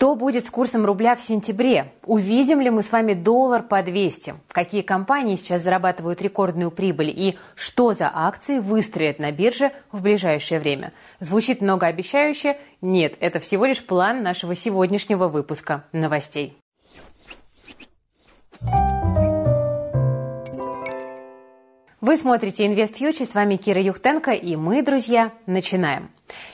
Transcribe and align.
Что 0.00 0.14
будет 0.14 0.46
с 0.46 0.50
курсом 0.50 0.86
рубля 0.86 1.14
в 1.14 1.20
сентябре? 1.20 1.92
Увидим 2.06 2.62
ли 2.62 2.70
мы 2.70 2.80
с 2.80 2.90
вами 2.90 3.12
доллар 3.12 3.62
по 3.62 3.82
200? 3.82 4.32
Какие 4.48 4.80
компании 4.80 5.34
сейчас 5.34 5.60
зарабатывают 5.60 6.22
рекордную 6.22 6.70
прибыль? 6.70 7.10
И 7.10 7.36
что 7.54 7.92
за 7.92 8.10
акции 8.10 8.60
выстрелят 8.60 9.18
на 9.18 9.30
бирже 9.30 9.72
в 9.92 10.00
ближайшее 10.00 10.58
время? 10.58 10.94
Звучит 11.18 11.60
многообещающе? 11.60 12.56
Нет, 12.80 13.16
это 13.20 13.40
всего 13.40 13.66
лишь 13.66 13.84
план 13.84 14.22
нашего 14.22 14.54
сегодняшнего 14.54 15.28
выпуска 15.28 15.84
новостей. 15.92 16.56
Вы 22.00 22.16
смотрите 22.16 22.66
Инвест 22.66 22.96
Фьючер, 22.96 23.26
с 23.26 23.34
вами 23.34 23.56
Кира 23.56 23.82
Юхтенко, 23.82 24.30
и 24.30 24.56
мы, 24.56 24.80
друзья, 24.80 25.32
начинаем. 25.44 26.08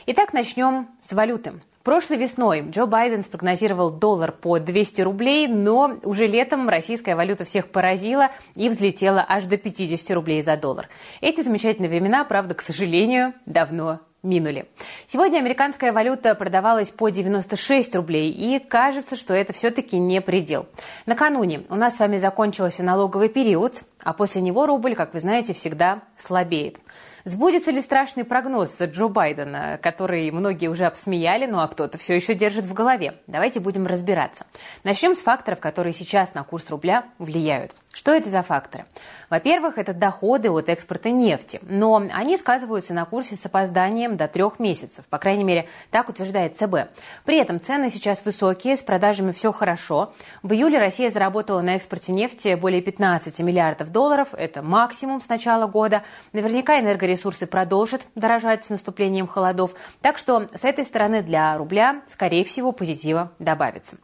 Итак, 0.07 0.33
начнем 0.33 0.89
с 1.01 1.13
валюты. 1.13 1.53
Прошлой 1.87 2.17
весной 2.17 2.69
Джо 2.69 2.87
Байден 2.87 3.23
спрогнозировал 3.23 3.93
доллар 3.93 4.33
по 4.33 4.59
200 4.59 5.03
рублей, 5.03 5.47
но 5.47 6.01
уже 6.03 6.27
летом 6.27 6.69
российская 6.69 7.15
валюта 7.15 7.45
всех 7.45 7.69
поразила 7.69 8.33
и 8.57 8.69
взлетела 8.69 9.25
аж 9.29 9.45
до 9.45 9.57
50 9.57 10.11
рублей 10.17 10.43
за 10.43 10.57
доллар. 10.57 10.89
Эти 11.21 11.43
замечательные 11.43 11.89
времена, 11.89 12.25
правда, 12.25 12.55
к 12.55 12.63
сожалению, 12.63 13.35
давно 13.47 14.01
минули. 14.25 14.67
Сегодня 15.07 15.39
американская 15.39 15.93
валюта 15.93 16.35
продавалась 16.35 16.91
по 16.91 17.09
96 17.09 17.95
рублей, 17.95 18.33
и 18.33 18.59
кажется, 18.59 19.15
что 19.15 19.33
это 19.33 19.53
все-таки 19.53 19.97
не 19.97 20.21
предел. 20.21 20.67
Накануне 21.07 21.63
у 21.69 21.77
нас 21.77 21.95
с 21.95 22.01
вами 22.01 22.17
закончился 22.17 22.83
налоговый 22.83 23.29
период, 23.29 23.85
а 24.03 24.13
после 24.13 24.43
него 24.43 24.67
рубль, 24.67 24.97
как 24.97 25.15
вы 25.15 25.21
знаете, 25.21 25.55
всегда 25.55 26.03
слабеет. 26.19 26.79
Сбудется 27.27 27.73
ли 27.73 27.81
страшный 27.81 28.23
прогноз 28.23 28.81
Джо 28.81 29.09
Байдена, 29.09 29.81
который 29.83 30.31
многие 30.31 30.69
уже 30.69 30.87
обсмеяли, 30.87 31.47
ну 31.47 31.59
а 31.59 31.67
кто-то 31.67 31.99
все 31.99 32.15
еще 32.15 32.35
держит 32.35 32.67
в 32.67 32.73
голове? 32.73 33.15
Давайте 33.27 33.59
будем 33.59 33.85
разбираться. 33.89 34.47
Начнем 34.85 35.17
с 35.17 35.23
факторов, 35.23 35.59
которые 35.59 35.93
сейчас 35.93 36.35
на 36.35 36.45
курс 36.45 36.71
рубля 36.71 37.07
влияют. 37.19 37.75
Что 37.97 38.13
это 38.13 38.29
за 38.29 38.43
факторы? 38.43 38.85
Во-первых, 39.31 39.79
это 39.79 39.95
доходы 39.95 40.51
от 40.51 40.69
экспорта 40.69 41.09
нефти, 41.09 41.61
но 41.63 41.97
они 41.97 42.37
сказываются 42.37 42.93
на 42.93 43.07
курсе 43.07 43.37
с 43.37 43.47
опозданием 43.47 44.19
до 44.19 44.29
трех 44.29 44.59
месяцев, 44.59 45.07
по 45.07 45.17
крайней 45.17 45.45
мере, 45.45 45.67
так 45.91 46.11
утверждает 46.11 46.59
ЦБ. 46.59 46.93
При 47.25 47.39
этом 47.39 47.59
цены 47.59 47.89
сейчас 47.89 48.23
высокие, 48.23 48.77
с 48.77 48.83
продажами 48.83 49.33
все 49.33 49.51
хорошо. 49.51 50.13
В 50.43 50.53
июле 50.53 50.79
Россия 50.79 51.09
заработала 51.09 51.63
на 51.63 51.77
экспорте 51.77 52.13
нефти 52.13 52.55
более 52.55 52.83
15 52.83 53.41
миллиардов 53.41 53.91
долларов, 53.91 54.29
это 54.33 54.61
максимум 54.61 55.23
с 55.23 55.31
начала 55.31 55.67
года. 55.67 56.03
Наверняка 56.35 56.79
энергоресурсы 56.79 57.47
продолжат 57.47 58.03
дорожать 58.15 58.67
с 58.67 58.69
наступлением 58.69 59.27
холодов, 59.27 59.75
так 60.03 60.19
что 60.19 60.51
с 60.55 60.65
этой 60.65 60.85
стороны 60.85 61.23
для 61.23 61.57
рубля, 61.57 62.03
скорее 62.09 62.45
всего, 62.45 62.73
позитива 62.73 63.33
добавится. 63.39 63.97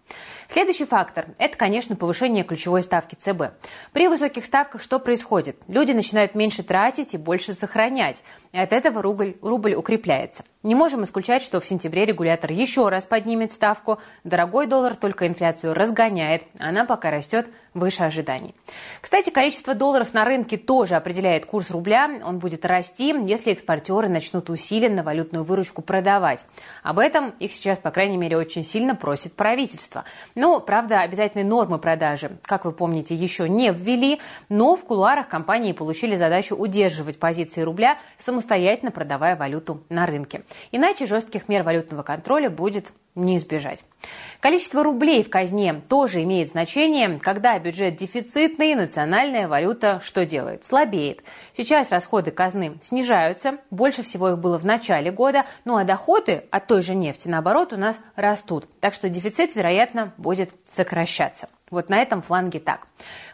Следующий 0.53 0.84
фактор– 0.84 1.28
это, 1.39 1.56
конечно, 1.56 1.97
повышение 1.97 2.45
ключевой 2.45 2.83
ставки 2.83 3.14
ЦБ. 3.14 3.55
При 3.95 4.06
высоких 4.06 4.45
ставках 4.45 4.83
что 4.83 4.98
происходит? 4.98 5.56
Люди 5.67 5.92
начинают 5.92 6.34
меньше 6.34 6.62
тратить 6.62 7.14
и 7.14 7.17
больше 7.17 7.55
сохранять. 7.55 8.22
И 8.53 8.58
от 8.58 8.75
этого 8.75 9.00
рубль, 9.00 9.39
рубль 9.41 9.73
укрепляется. 9.73 10.45
Не 10.62 10.77
можем 10.77 11.02
исключать, 11.02 11.42
что 11.42 11.60
в 11.60 11.66
сентябре 11.66 12.05
регулятор 12.05 12.52
еще 12.52 12.88
раз 12.88 13.05
поднимет 13.06 13.50
ставку. 13.50 13.98
Дорогой 14.22 14.68
доллар 14.68 14.94
только 14.94 15.27
инфляцию 15.27 15.74
разгоняет. 15.74 16.44
Она 16.60 16.84
пока 16.84 17.10
растет 17.10 17.48
выше 17.74 18.05
ожиданий. 18.05 18.55
Кстати, 19.00 19.30
количество 19.30 19.74
долларов 19.74 20.14
на 20.14 20.24
рынке 20.24 20.56
тоже 20.56 20.94
определяет 20.94 21.46
курс 21.46 21.70
рубля. 21.70 22.08
Он 22.24 22.38
будет 22.38 22.64
расти, 22.64 23.14
если 23.24 23.52
экспортеры 23.52 24.08
начнут 24.08 24.50
усиленно 24.50 25.02
валютную 25.02 25.44
выручку 25.44 25.83
продавать. 25.83 26.44
Об 26.84 27.00
этом 27.00 27.30
их 27.40 27.52
сейчас, 27.52 27.78
по 27.78 27.90
крайней 27.90 28.16
мере, 28.16 28.36
очень 28.36 28.62
сильно 28.62 28.94
просит 28.94 29.34
правительство. 29.34 30.05
Но, 30.36 30.60
правда, 30.60 31.00
обязательной 31.00 31.44
нормы 31.44 31.78
продажи, 31.78 32.38
как 32.42 32.66
вы 32.66 32.72
помните, 32.72 33.14
еще 33.16 33.48
не 33.48 33.72
ввели, 33.72 34.20
но 34.48 34.77
в 34.77 34.84
кулуарах 34.84 35.27
компании 35.28 35.72
получили 35.72 36.14
задачу 36.14 36.55
удерживать 36.55 37.18
позиции 37.18 37.62
рубля, 37.62 37.98
самостоятельно 38.18 38.92
продавая 38.92 39.34
валюту 39.34 39.83
на 39.89 40.06
рынке. 40.06 40.42
Иначе 40.70 41.07
жестких 41.07 41.48
мер 41.48 41.63
валютного 41.63 42.02
контроля 42.02 42.51
будет 42.51 42.92
не 43.14 43.36
избежать. 43.36 43.85
Количество 44.40 44.83
рублей 44.83 45.23
в 45.23 45.30
казне 45.30 45.83
тоже 45.89 46.23
имеет 46.23 46.48
значение. 46.48 47.18
Когда 47.20 47.58
бюджет 47.58 47.96
дефицитный, 47.96 48.74
национальная 48.74 49.48
валюта 49.48 50.01
что 50.02 50.24
делает? 50.24 50.64
Слабеет. 50.64 51.23
Сейчас 51.55 51.92
расходы 51.92 52.30
казны 52.30 52.79
снижаются. 52.80 53.58
Больше 53.70 54.02
всего 54.02 54.30
их 54.30 54.39
было 54.39 54.58
в 54.58 54.64
начале 54.64 55.11
года. 55.11 55.45
Ну 55.64 55.77
а 55.77 55.85
доходы 55.85 56.45
от 56.51 56.67
той 56.67 56.83
же 56.83 56.95
нефти, 56.95 57.29
наоборот, 57.29 57.73
у 57.73 57.77
нас 57.77 57.98
растут. 58.17 58.67
Так 58.80 58.95
что 58.95 59.08
дефицит, 59.08 59.55
вероятно, 59.55 60.14
будет 60.17 60.51
сокращаться. 60.69 61.48
Вот 61.70 61.89
на 61.89 62.01
этом 62.01 62.20
фланге 62.23 62.61
так. 62.61 62.86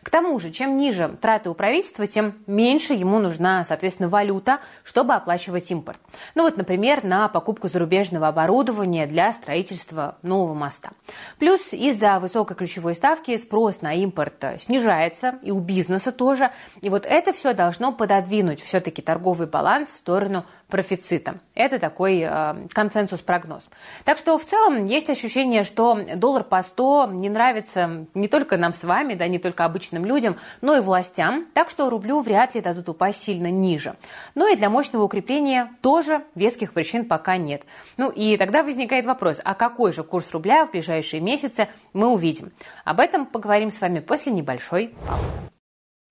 К 0.02 0.10
тому 0.10 0.38
же, 0.38 0.50
чем 0.50 0.76
ниже 0.76 1.16
траты 1.20 1.50
у 1.50 1.54
правительства, 1.54 2.06
тем 2.06 2.34
меньше 2.46 2.94
ему 2.94 3.18
нужна, 3.18 3.64
соответственно, 3.64 4.08
валюта, 4.08 4.60
чтобы 4.84 5.14
оплачивать 5.14 5.70
импорт. 5.70 5.98
Ну 6.34 6.42
вот, 6.44 6.56
например, 6.56 7.04
на 7.04 7.28
покупку 7.28 7.68
зарубежного 7.68 8.28
оборудования 8.28 9.06
для 9.06 9.32
строительства 9.32 10.16
нового 10.22 10.54
моста. 10.54 10.90
Плюс 11.38 11.72
из-за 11.72 12.18
высокой 12.20 12.56
ключевой 12.56 12.94
ставки 12.94 13.36
спрос 13.36 13.82
на 13.82 13.94
импорт 13.94 14.44
снижается, 14.58 15.38
и 15.42 15.50
у 15.50 15.60
бизнеса 15.60 16.12
тоже. 16.12 16.50
И 16.80 16.90
вот 16.90 17.04
это 17.06 17.32
все 17.32 17.54
должно 17.54 17.92
пододвинуть 17.92 18.60
все-таки 18.60 19.02
торговый 19.02 19.46
баланс 19.46 19.90
в 19.90 19.96
сторону 19.96 20.44
профицита. 20.68 21.40
Это 21.54 21.78
такой 21.78 22.20
э, 22.20 22.68
консенсус-прогноз. 22.72 23.68
Так 24.04 24.18
что 24.18 24.36
в 24.36 24.44
целом 24.44 24.84
есть 24.84 25.08
ощущение, 25.08 25.64
что 25.64 25.98
доллар 26.16 26.44
по 26.44 26.62
100 26.62 27.10
не 27.12 27.30
нравится 27.30 28.06
не 28.14 28.28
только 28.28 28.56
нам 28.56 28.72
с 28.72 28.84
вами, 28.84 29.14
да, 29.14 29.26
не 29.28 29.38
только 29.38 29.64
обычным 29.64 29.87
обычным 29.88 30.04
людям, 30.04 30.36
но 30.60 30.76
и 30.76 30.80
властям, 30.80 31.46
так 31.54 31.70
что 31.70 31.90
рублю 31.90 32.20
вряд 32.20 32.54
ли 32.54 32.60
дадут 32.60 32.88
упасть 32.88 33.22
сильно 33.22 33.50
ниже. 33.50 33.96
Но 34.34 34.46
и 34.46 34.56
для 34.56 34.70
мощного 34.70 35.04
укрепления 35.04 35.70
тоже 35.80 36.22
веских 36.34 36.72
причин 36.72 37.06
пока 37.06 37.36
нет. 37.36 37.62
Ну 37.96 38.10
и 38.10 38.36
тогда 38.36 38.62
возникает 38.62 39.06
вопрос, 39.06 39.40
а 39.44 39.54
какой 39.54 39.92
же 39.92 40.02
курс 40.02 40.32
рубля 40.32 40.66
в 40.66 40.72
ближайшие 40.72 41.20
месяцы 41.20 41.68
мы 41.92 42.08
увидим? 42.08 42.52
Об 42.84 43.00
этом 43.00 43.26
поговорим 43.26 43.70
с 43.70 43.80
вами 43.80 44.00
после 44.00 44.32
небольшой 44.32 44.94
паузы. 45.06 45.57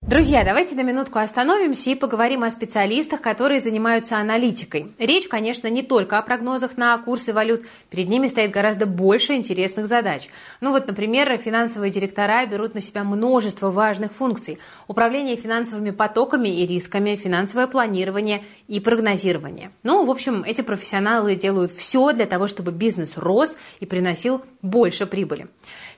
Друзья, 0.08 0.42
давайте 0.42 0.74
на 0.74 0.80
минутку 0.80 1.18
остановимся 1.18 1.90
и 1.90 1.94
поговорим 1.94 2.42
о 2.42 2.50
специалистах, 2.50 3.20
которые 3.20 3.60
занимаются 3.60 4.16
аналитикой. 4.16 4.94
Речь, 4.98 5.28
конечно, 5.28 5.68
не 5.68 5.82
только 5.82 6.16
о 6.16 6.22
прогнозах 6.22 6.78
на 6.78 6.96
курсы 6.96 7.34
валют, 7.34 7.66
перед 7.90 8.08
ними 8.08 8.26
стоит 8.28 8.50
гораздо 8.50 8.86
больше 8.86 9.34
интересных 9.34 9.86
задач. 9.86 10.30
Ну 10.62 10.70
вот, 10.70 10.86
например, 10.86 11.36
финансовые 11.36 11.90
директора 11.90 12.46
берут 12.46 12.72
на 12.72 12.80
себя 12.80 13.04
множество 13.04 13.70
важных 13.70 14.12
функций. 14.14 14.58
Управление 14.86 15.36
финансовыми 15.36 15.90
потоками 15.90 16.48
и 16.48 16.66
рисками, 16.66 17.14
финансовое 17.14 17.66
планирование 17.66 18.44
и 18.66 18.80
прогнозирование. 18.80 19.72
Ну, 19.82 20.06
в 20.06 20.10
общем, 20.10 20.42
эти 20.42 20.62
профессионалы 20.62 21.34
делают 21.34 21.70
все 21.70 22.14
для 22.14 22.24
того, 22.24 22.46
чтобы 22.46 22.72
бизнес 22.72 23.18
рос 23.18 23.54
и 23.78 23.84
приносил 23.84 24.40
больше 24.62 25.04
прибыли. 25.04 25.48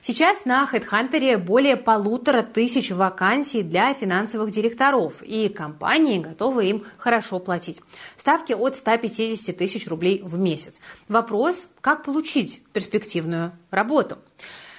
Сейчас 0.03 0.45
на 0.45 0.67
HeadHunter 0.71 1.37
более 1.37 1.77
полутора 1.77 2.41
тысяч 2.41 2.89
вакансий 2.89 3.61
для 3.61 3.93
финансовых 3.93 4.49
директоров, 4.49 5.21
и 5.21 5.47
компании 5.47 6.17
готовы 6.17 6.65
им 6.71 6.85
хорошо 6.97 7.39
платить. 7.39 7.81
Ставки 8.17 8.53
от 8.53 8.75
150 8.75 9.55
тысяч 9.55 9.87
рублей 9.87 10.23
в 10.23 10.39
месяц. 10.39 10.81
Вопрос, 11.07 11.67
как 11.81 12.03
получить 12.03 12.63
перспективную 12.73 13.51
работу. 13.69 14.17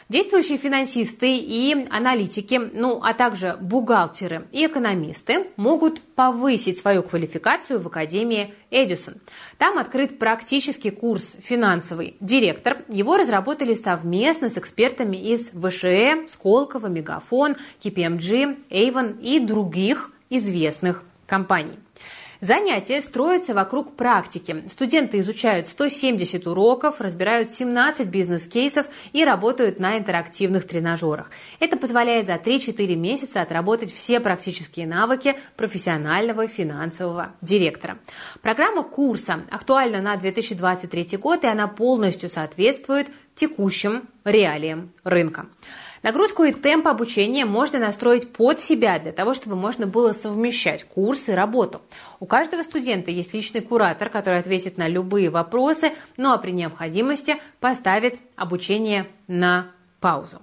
Действующие 0.09 0.59
финансисты 0.59 1.37
и 1.37 1.87
аналитики, 1.89 2.61
ну 2.73 3.01
а 3.03 3.15
также 3.15 3.57
бухгалтеры 3.61 4.47
и 4.53 4.67
экономисты 4.67 5.51
могут 5.57 6.01
повысить 6.01 6.79
свою 6.79 7.03
квалификацию 7.03 7.81
в 7.81 7.87
Академии 7.87 8.55
Эдисон. 8.71 9.15
Там 9.59 9.79
открыт 9.79 10.19
практический 10.19 10.91
курс 10.91 11.37
«Финансовый 11.43 12.17
директор». 12.21 12.79
Его 12.89 13.17
разработали 13.17 13.75
совместно 13.75 14.49
с 14.49 14.59
экспертами 14.59 15.17
из 15.17 15.51
ВШЭ, 15.51 16.27
Сколково, 16.33 16.89
Мегафон, 16.89 17.57
KPMG, 17.83 18.69
Avon 18.71 19.21
и 19.21 19.41
других 19.41 20.11
известных 20.31 21.05
компаний. 21.27 21.79
Занятия 22.43 23.01
строятся 23.01 23.55
вокруг 23.55 23.95
практики. 23.95 24.65
Студенты 24.69 25.21
изучают 25.21 25.69
170 25.69 26.45
уроков, 26.49 27.01
разбирают 27.01 27.53
17 27.53 28.09
бизнес-кейсов 28.09 28.87
и 29.13 29.25
работают 29.25 29.79
на 29.79 29.97
интерактивных 29.97 30.67
тренажерах. 30.67 31.31
Это 31.61 31.77
позволяет 31.77 32.27
за 32.27 32.35
3-4 32.35 32.97
месяца 32.97 33.43
отработать 33.43 33.95
все 33.95 34.19
практические 34.19 34.89
навыки 34.89 35.37
профессионального 35.57 36.49
финансового 36.49 37.33
директора. 37.43 37.99
Программа 38.41 38.83
курса 38.83 39.45
актуальна 39.49 40.03
на 40.03 40.17
2023 40.17 41.19
год, 41.19 41.45
и 41.45 41.47
она 41.47 41.69
полностью 41.69 42.29
соответствует 42.29 43.07
текущим 43.37 44.09
реалиям 44.25 44.93
рынка. 45.05 45.47
Нагрузку 46.03 46.43
и 46.43 46.53
темп 46.53 46.89
обучения 46.89 47.45
можно 47.45 47.79
настроить 47.79 48.33
под 48.33 48.61
себя 48.61 48.99
для 48.99 49.13
того, 49.13 49.35
чтобы 49.35 49.55
можно 49.55 49.87
было 49.87 50.13
совмещать 50.13 50.85
курс 50.85 51.29
и 51.29 51.33
работу. 51.33 51.81
У 52.19 52.27
каждого 52.27 52.63
студента 52.63 53.13
есть 53.13 53.33
личный 53.33 53.61
куратор, 53.61 54.09
который 54.09 54.41
ответит 54.41 54.79
на 54.79 54.89
любые 54.89 55.31
вопросы, 55.31 55.93
ну 56.17 56.33
а 56.33 56.39
при 56.39 56.51
необходимости 56.51 57.37
поставит 57.61 58.19
обучение 58.35 59.07
на 59.29 59.71
паузу. 60.01 60.43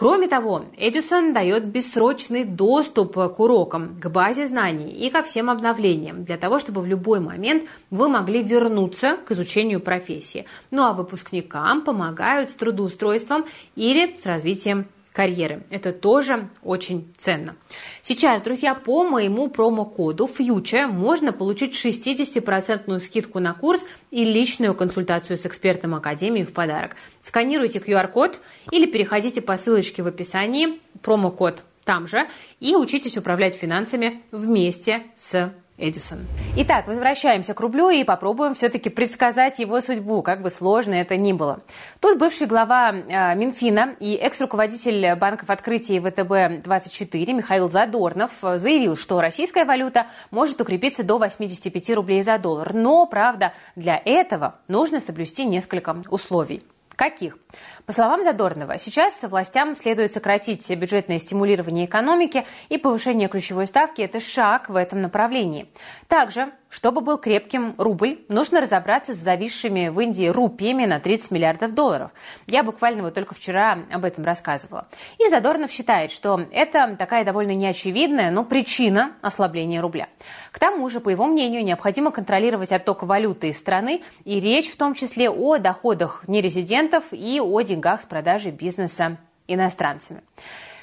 Кроме 0.00 0.28
того, 0.28 0.64
Эдисон 0.78 1.34
дает 1.34 1.66
бессрочный 1.66 2.44
доступ 2.44 3.12
к 3.12 3.38
урокам, 3.38 4.00
к 4.00 4.08
базе 4.08 4.46
знаний 4.46 4.90
и 4.90 5.10
ко 5.10 5.22
всем 5.22 5.50
обновлениям, 5.50 6.24
для 6.24 6.38
того, 6.38 6.58
чтобы 6.58 6.80
в 6.80 6.86
любой 6.86 7.20
момент 7.20 7.64
вы 7.90 8.08
могли 8.08 8.42
вернуться 8.42 9.18
к 9.18 9.32
изучению 9.32 9.78
профессии. 9.78 10.46
Ну 10.70 10.84
а 10.84 10.94
выпускникам 10.94 11.84
помогают 11.84 12.48
с 12.48 12.54
трудоустройством 12.54 13.44
или 13.76 14.16
с 14.16 14.24
развитием 14.24 14.86
карьеры. 15.12 15.62
Это 15.70 15.92
тоже 15.92 16.48
очень 16.62 17.12
ценно. 17.16 17.56
Сейчас, 18.02 18.42
друзья, 18.42 18.74
по 18.74 19.04
моему 19.04 19.48
промокоду 19.48 20.26
FUTURE 20.26 20.86
можно 20.86 21.32
получить 21.32 21.74
60% 21.74 23.00
скидку 23.00 23.40
на 23.40 23.54
курс 23.54 23.84
и 24.10 24.24
личную 24.24 24.74
консультацию 24.74 25.36
с 25.36 25.46
экспертом 25.46 25.94
Академии 25.94 26.42
в 26.42 26.52
подарок. 26.52 26.96
Сканируйте 27.22 27.78
QR-код 27.78 28.40
или 28.70 28.86
переходите 28.86 29.40
по 29.40 29.56
ссылочке 29.56 30.02
в 30.02 30.06
описании, 30.06 30.80
промокод 31.02 31.62
там 31.84 32.06
же, 32.06 32.28
и 32.60 32.76
учитесь 32.76 33.16
управлять 33.16 33.56
финансами 33.56 34.22
вместе 34.30 35.02
с 35.16 35.52
Эдисон. 35.80 36.26
Итак, 36.56 36.86
возвращаемся 36.86 37.54
к 37.54 37.60
рублю 37.60 37.90
и 37.90 38.04
попробуем 38.04 38.54
все-таки 38.54 38.90
предсказать 38.90 39.58
его 39.58 39.80
судьбу, 39.80 40.22
как 40.22 40.42
бы 40.42 40.50
сложно 40.50 40.94
это 40.94 41.16
ни 41.16 41.32
было. 41.32 41.60
Тут 42.00 42.18
бывший 42.18 42.46
глава 42.46 42.92
э, 42.92 43.34
Минфина 43.34 43.96
и 43.98 44.14
экс-руководитель 44.14 45.14
банков 45.16 45.50
открытия 45.50 45.98
ВТБ-24 45.98 47.32
Михаил 47.32 47.70
Задорнов 47.70 48.32
заявил, 48.40 48.96
что 48.96 49.20
российская 49.20 49.64
валюта 49.64 50.06
может 50.30 50.60
укрепиться 50.60 51.02
до 51.02 51.18
85 51.18 51.90
рублей 51.96 52.22
за 52.22 52.38
доллар. 52.38 52.74
Но, 52.74 53.06
правда, 53.06 53.52
для 53.76 54.00
этого 54.04 54.56
нужно 54.68 55.00
соблюсти 55.00 55.46
несколько 55.46 55.96
условий. 56.10 56.62
Каких? 57.00 57.38
По 57.86 57.94
словам 57.94 58.22
Задорнова, 58.22 58.76
сейчас 58.76 59.22
властям 59.22 59.74
следует 59.74 60.12
сократить 60.12 60.70
бюджетное 60.76 61.18
стимулирование 61.18 61.86
экономики 61.86 62.44
и 62.68 62.76
повышение 62.76 63.30
ключевой 63.30 63.66
ставки– 63.66 64.02
это 64.02 64.20
шаг 64.20 64.68
в 64.68 64.76
этом 64.76 65.00
направлении. 65.00 65.72
Также 66.08 66.52
чтобы 66.70 67.00
был 67.02 67.18
крепким 67.18 67.74
рубль, 67.76 68.20
нужно 68.28 68.60
разобраться 68.60 69.14
с 69.14 69.18
зависшими 69.18 69.88
в 69.88 70.00
Индии 70.00 70.26
рупиями 70.28 70.86
на 70.86 71.00
30 71.00 71.32
миллиардов 71.32 71.74
долларов. 71.74 72.12
Я 72.46 72.62
буквально 72.62 73.02
вот 73.02 73.14
только 73.14 73.34
вчера 73.34 73.80
об 73.90 74.04
этом 74.04 74.24
рассказывала. 74.24 74.86
И 75.18 75.28
Задорнов 75.28 75.70
считает, 75.70 76.12
что 76.12 76.40
это 76.52 76.96
такая 76.96 77.24
довольно 77.24 77.54
неочевидная, 77.54 78.30
но 78.30 78.44
причина 78.44 79.12
ослабления 79.20 79.82
рубля. 79.82 80.08
К 80.52 80.58
тому 80.58 80.88
же, 80.88 81.00
по 81.00 81.08
его 81.08 81.26
мнению, 81.26 81.64
необходимо 81.64 82.12
контролировать 82.12 82.72
отток 82.72 83.02
валюты 83.02 83.48
из 83.48 83.58
страны, 83.58 84.02
и 84.24 84.40
речь 84.40 84.70
в 84.70 84.76
том 84.76 84.94
числе 84.94 85.28
о 85.28 85.58
доходах 85.58 86.22
нерезидентов 86.28 87.04
и 87.10 87.40
о 87.40 87.60
деньгах 87.62 88.02
с 88.02 88.06
продажи 88.06 88.50
бизнеса 88.50 89.18
иностранцами. 89.48 90.22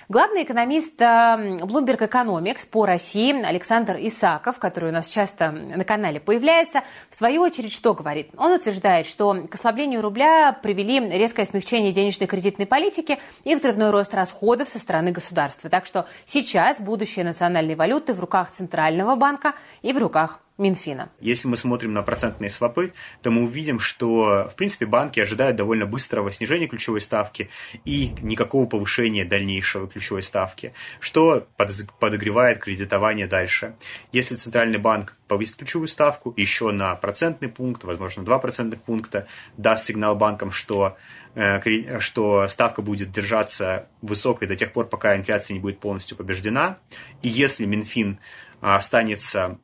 Главный 0.09 0.43
экономист 0.43 1.01
эм, 1.01 1.57
Bloomberg 1.57 2.09
Economics 2.09 2.65
по 2.71 2.85
России 2.85 3.43
Александр 3.43 3.97
Исаков, 3.99 4.57
который 4.57 4.91
у 4.91 4.93
нас 4.93 5.09
часто 5.09 5.51
на 5.51 5.83
канале 5.83 6.21
появляется, 6.21 6.83
в 7.09 7.15
свою 7.17 7.41
очередь 7.41 7.73
что 7.73 7.93
говорит? 7.93 8.29
Он 8.37 8.53
утверждает, 8.53 9.05
что 9.05 9.33
к 9.33 9.55
ослаблению 9.55 10.01
рубля 10.01 10.53
привели 10.53 11.01
резкое 11.09 11.43
смягчение 11.43 11.91
денежной 11.91 12.25
кредитной 12.25 12.65
политики 12.65 13.19
и 13.43 13.53
взрывной 13.53 13.89
рост 13.89 14.13
расходов 14.13 14.69
со 14.69 14.79
стороны 14.79 15.11
государства. 15.11 15.69
Так 15.69 15.85
что 15.85 16.07
сейчас 16.23 16.79
будущее 16.79 17.25
национальной 17.25 17.75
валюты 17.75 18.13
в 18.13 18.21
руках 18.21 18.49
Центрального 18.49 19.17
банка 19.17 19.55
и 19.81 19.91
в 19.91 19.97
руках 19.97 20.39
Минфина. 20.57 21.11
Если 21.19 21.47
мы 21.47 21.55
смотрим 21.55 21.93
на 21.93 22.01
процентные 22.01 22.49
свопы, 22.49 22.93
то 23.21 23.29
мы 23.29 23.43
увидим, 23.43 23.79
что, 23.79 24.49
в 24.51 24.55
принципе, 24.55 24.85
банки 24.85 25.19
ожидают 25.19 25.55
довольно 25.55 25.85
быстрого 25.85 26.31
снижения 26.31 26.67
ключевой 26.67 27.01
ставки 27.01 27.49
и 27.85 28.13
никакого 28.21 28.65
повышения 28.65 29.23
дальнейшего 29.23 29.87
ключевой 29.87 30.23
ставки, 30.23 30.73
что 30.99 31.47
подогревает 31.99 32.59
кредитование 32.59 33.27
дальше. 33.27 33.75
Если 34.11 34.35
Центральный 34.35 34.79
банк 34.79 35.15
повысит 35.27 35.57
ключевую 35.57 35.87
ставку 35.87 36.33
еще 36.37 36.71
на 36.71 36.95
процентный 36.95 37.49
пункт, 37.49 37.83
возможно, 37.83 38.25
2 38.25 38.39
процентных 38.39 38.81
пункта, 38.81 39.27
даст 39.57 39.85
сигнал 39.85 40.15
банкам, 40.15 40.51
что 40.51 40.97
э, 41.35 41.99
что 41.99 42.47
ставка 42.47 42.81
будет 42.81 43.11
держаться 43.11 43.87
высокой 44.01 44.47
до 44.47 44.55
тех 44.55 44.71
пор, 44.71 44.87
пока 44.87 45.15
инфляция 45.15 45.53
не 45.53 45.59
будет 45.59 45.79
полностью 45.79 46.17
побеждена. 46.17 46.79
И 47.21 47.27
если 47.27 47.65
Минфин 47.65 48.19
останется 48.61 49.59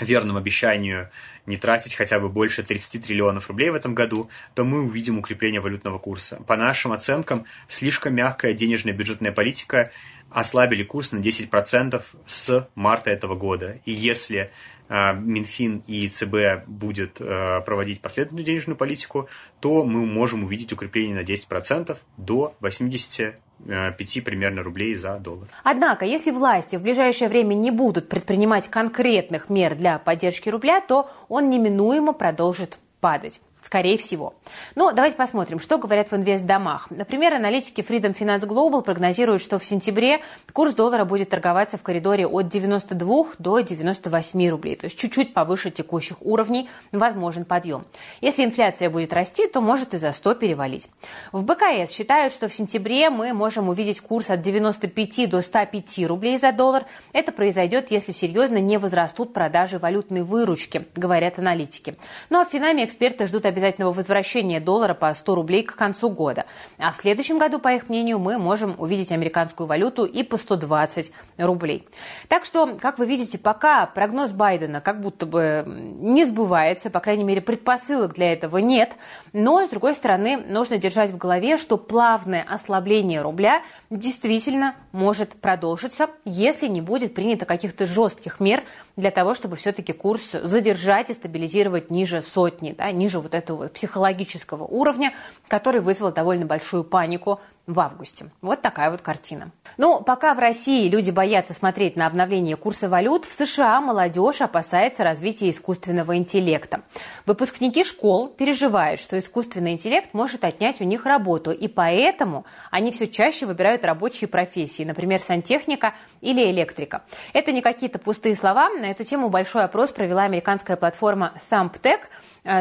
верным 0.00 0.36
обещанию 0.36 1.10
не 1.46 1.56
тратить 1.56 1.94
хотя 1.94 2.20
бы 2.20 2.28
больше 2.28 2.62
30 2.62 3.04
триллионов 3.04 3.48
рублей 3.48 3.70
в 3.70 3.74
этом 3.74 3.94
году, 3.94 4.30
то 4.54 4.64
мы 4.64 4.82
увидим 4.82 5.18
укрепление 5.18 5.60
валютного 5.60 5.98
курса. 5.98 6.42
По 6.46 6.56
нашим 6.56 6.92
оценкам, 6.92 7.46
слишком 7.68 8.14
мягкая 8.14 8.52
денежная 8.52 8.92
бюджетная 8.92 9.32
политика 9.32 9.90
ослабили 10.30 10.82
курс 10.82 11.12
на 11.12 11.18
10% 11.18 12.02
с 12.26 12.68
марта 12.74 13.10
этого 13.10 13.34
года. 13.34 13.80
И 13.86 13.92
если 13.92 14.50
э, 14.88 15.14
Минфин 15.14 15.82
и 15.86 16.08
ЦБ 16.08 16.66
будет 16.66 17.16
э, 17.20 17.62
проводить 17.64 18.00
последовательную 18.02 18.44
денежную 18.44 18.76
политику, 18.76 19.28
то 19.60 19.84
мы 19.84 20.04
можем 20.04 20.44
увидеть 20.44 20.72
укрепление 20.72 21.16
на 21.16 21.22
10% 21.22 21.96
до 22.18 22.54
80 22.60 23.40
5 23.66 24.24
примерно 24.24 24.62
рублей 24.62 24.94
за 24.94 25.18
доллар. 25.18 25.48
Однако, 25.64 26.04
если 26.04 26.30
власти 26.30 26.76
в 26.76 26.82
ближайшее 26.82 27.28
время 27.28 27.54
не 27.54 27.70
будут 27.70 28.08
предпринимать 28.08 28.68
конкретных 28.68 29.50
мер 29.50 29.74
для 29.74 29.98
поддержки 29.98 30.48
рубля, 30.48 30.80
то 30.80 31.10
он 31.28 31.50
неминуемо 31.50 32.12
продолжит 32.12 32.78
падать. 33.00 33.40
Скорее 33.68 33.98
всего. 33.98 34.32
Но 34.76 34.92
давайте 34.92 35.18
посмотрим, 35.18 35.60
что 35.60 35.76
говорят 35.76 36.10
в 36.10 36.16
инвестдомах. 36.16 36.90
Например, 36.90 37.34
аналитики 37.34 37.82
Freedom 37.82 38.16
Finance 38.18 38.46
Global 38.48 38.80
прогнозируют, 38.82 39.42
что 39.42 39.58
в 39.58 39.64
сентябре 39.66 40.22
курс 40.54 40.72
доллара 40.72 41.04
будет 41.04 41.28
торговаться 41.28 41.76
в 41.76 41.82
коридоре 41.82 42.26
от 42.26 42.48
92 42.48 43.26
до 43.38 43.60
98 43.60 44.48
рублей. 44.48 44.74
То 44.76 44.86
есть 44.86 44.98
чуть-чуть 44.98 45.34
повыше 45.34 45.70
текущих 45.70 46.16
уровней 46.22 46.70
возможен 46.92 47.44
подъем. 47.44 47.84
Если 48.22 48.42
инфляция 48.42 48.88
будет 48.88 49.12
расти, 49.12 49.46
то 49.46 49.60
может 49.60 49.92
и 49.92 49.98
за 49.98 50.12
100 50.12 50.36
перевалить. 50.36 50.88
В 51.32 51.44
БКС 51.44 51.90
считают, 51.90 52.32
что 52.32 52.48
в 52.48 52.54
сентябре 52.54 53.10
мы 53.10 53.34
можем 53.34 53.68
увидеть 53.68 54.00
курс 54.00 54.30
от 54.30 54.40
95 54.40 55.28
до 55.28 55.42
105 55.42 56.06
рублей 56.06 56.38
за 56.38 56.52
доллар. 56.52 56.86
Это 57.12 57.32
произойдет, 57.32 57.90
если 57.90 58.12
серьезно 58.12 58.62
не 58.62 58.78
возрастут 58.78 59.34
продажи 59.34 59.78
валютной 59.78 60.22
выручки, 60.22 60.86
говорят 60.96 61.38
аналитики. 61.38 61.96
Ну 62.30 62.40
а 62.40 62.46
в 62.46 62.48
Финаме 62.48 62.86
эксперты 62.86 63.26
ждут 63.26 63.44
обязательного 63.58 63.92
возвращения 63.92 64.60
доллара 64.60 64.94
по 64.94 65.12
100 65.12 65.34
рублей 65.34 65.62
к 65.64 65.74
концу 65.74 66.10
года. 66.10 66.46
А 66.78 66.92
в 66.92 66.96
следующем 66.96 67.38
году, 67.38 67.58
по 67.58 67.68
их 67.68 67.88
мнению, 67.88 68.18
мы 68.18 68.38
можем 68.38 68.76
увидеть 68.78 69.10
американскую 69.10 69.66
валюту 69.66 70.04
и 70.04 70.22
по 70.22 70.36
120 70.36 71.12
рублей. 71.38 71.86
Так 72.28 72.44
что, 72.44 72.76
как 72.80 72.98
вы 72.98 73.06
видите, 73.06 73.38
пока 73.38 73.86
прогноз 73.86 74.30
Байдена 74.30 74.80
как 74.80 75.00
будто 75.00 75.26
бы 75.26 75.64
не 75.66 76.24
сбывается, 76.24 76.90
по 76.90 77.00
крайней 77.00 77.24
мере, 77.24 77.40
предпосылок 77.40 78.14
для 78.14 78.32
этого 78.32 78.58
нет. 78.58 78.92
Но, 79.32 79.64
с 79.64 79.68
другой 79.68 79.94
стороны, 79.94 80.36
нужно 80.36 80.78
держать 80.78 81.10
в 81.10 81.18
голове, 81.18 81.56
что 81.56 81.76
плавное 81.76 82.46
ослабление 82.48 83.22
рубля 83.22 83.62
действительно 83.90 84.74
может 84.92 85.34
продолжиться, 85.40 86.08
если 86.24 86.68
не 86.68 86.80
будет 86.80 87.14
принято 87.14 87.44
каких-то 87.44 87.86
жестких 87.86 88.38
мер 88.38 88.62
для 88.96 89.10
того, 89.10 89.34
чтобы 89.34 89.56
все-таки 89.56 89.92
курс 89.92 90.32
задержать 90.32 91.10
и 91.10 91.14
стабилизировать 91.14 91.90
ниже 91.90 92.22
сотни, 92.22 92.74
да, 92.76 92.90
ниже 92.92 93.20
вот 93.20 93.34
этого 93.34 93.47
психологического 93.56 94.64
уровня, 94.64 95.14
который 95.48 95.80
вызвал 95.80 96.12
довольно 96.12 96.46
большую 96.46 96.84
панику 96.84 97.40
в 97.68 97.78
августе. 97.80 98.30
Вот 98.40 98.62
такая 98.62 98.90
вот 98.90 99.02
картина. 99.02 99.50
Ну, 99.76 100.02
пока 100.02 100.34
в 100.34 100.38
России 100.38 100.88
люди 100.88 101.10
боятся 101.10 101.52
смотреть 101.52 101.96
на 101.96 102.06
обновление 102.06 102.56
курса 102.56 102.88
валют, 102.88 103.26
в 103.26 103.32
США 103.32 103.82
молодежь 103.82 104.40
опасается 104.40 105.04
развития 105.04 105.50
искусственного 105.50 106.16
интеллекта. 106.16 106.80
Выпускники 107.26 107.84
школ 107.84 108.28
переживают, 108.28 109.00
что 109.00 109.18
искусственный 109.18 109.72
интеллект 109.72 110.14
может 110.14 110.44
отнять 110.44 110.80
у 110.80 110.84
них 110.84 111.04
работу, 111.04 111.50
и 111.50 111.68
поэтому 111.68 112.46
они 112.70 112.90
все 112.90 113.06
чаще 113.06 113.44
выбирают 113.44 113.84
рабочие 113.84 114.28
профессии, 114.28 114.84
например, 114.84 115.20
сантехника 115.20 115.92
или 116.22 116.50
электрика. 116.50 117.02
Это 117.34 117.52
не 117.52 117.60
какие-то 117.60 117.98
пустые 117.98 118.34
слова. 118.34 118.70
На 118.70 118.86
эту 118.86 119.04
тему 119.04 119.28
большой 119.28 119.64
опрос 119.64 119.92
провела 119.92 120.22
американская 120.22 120.78
платформа 120.78 121.34
ThumbTech– 121.50 122.00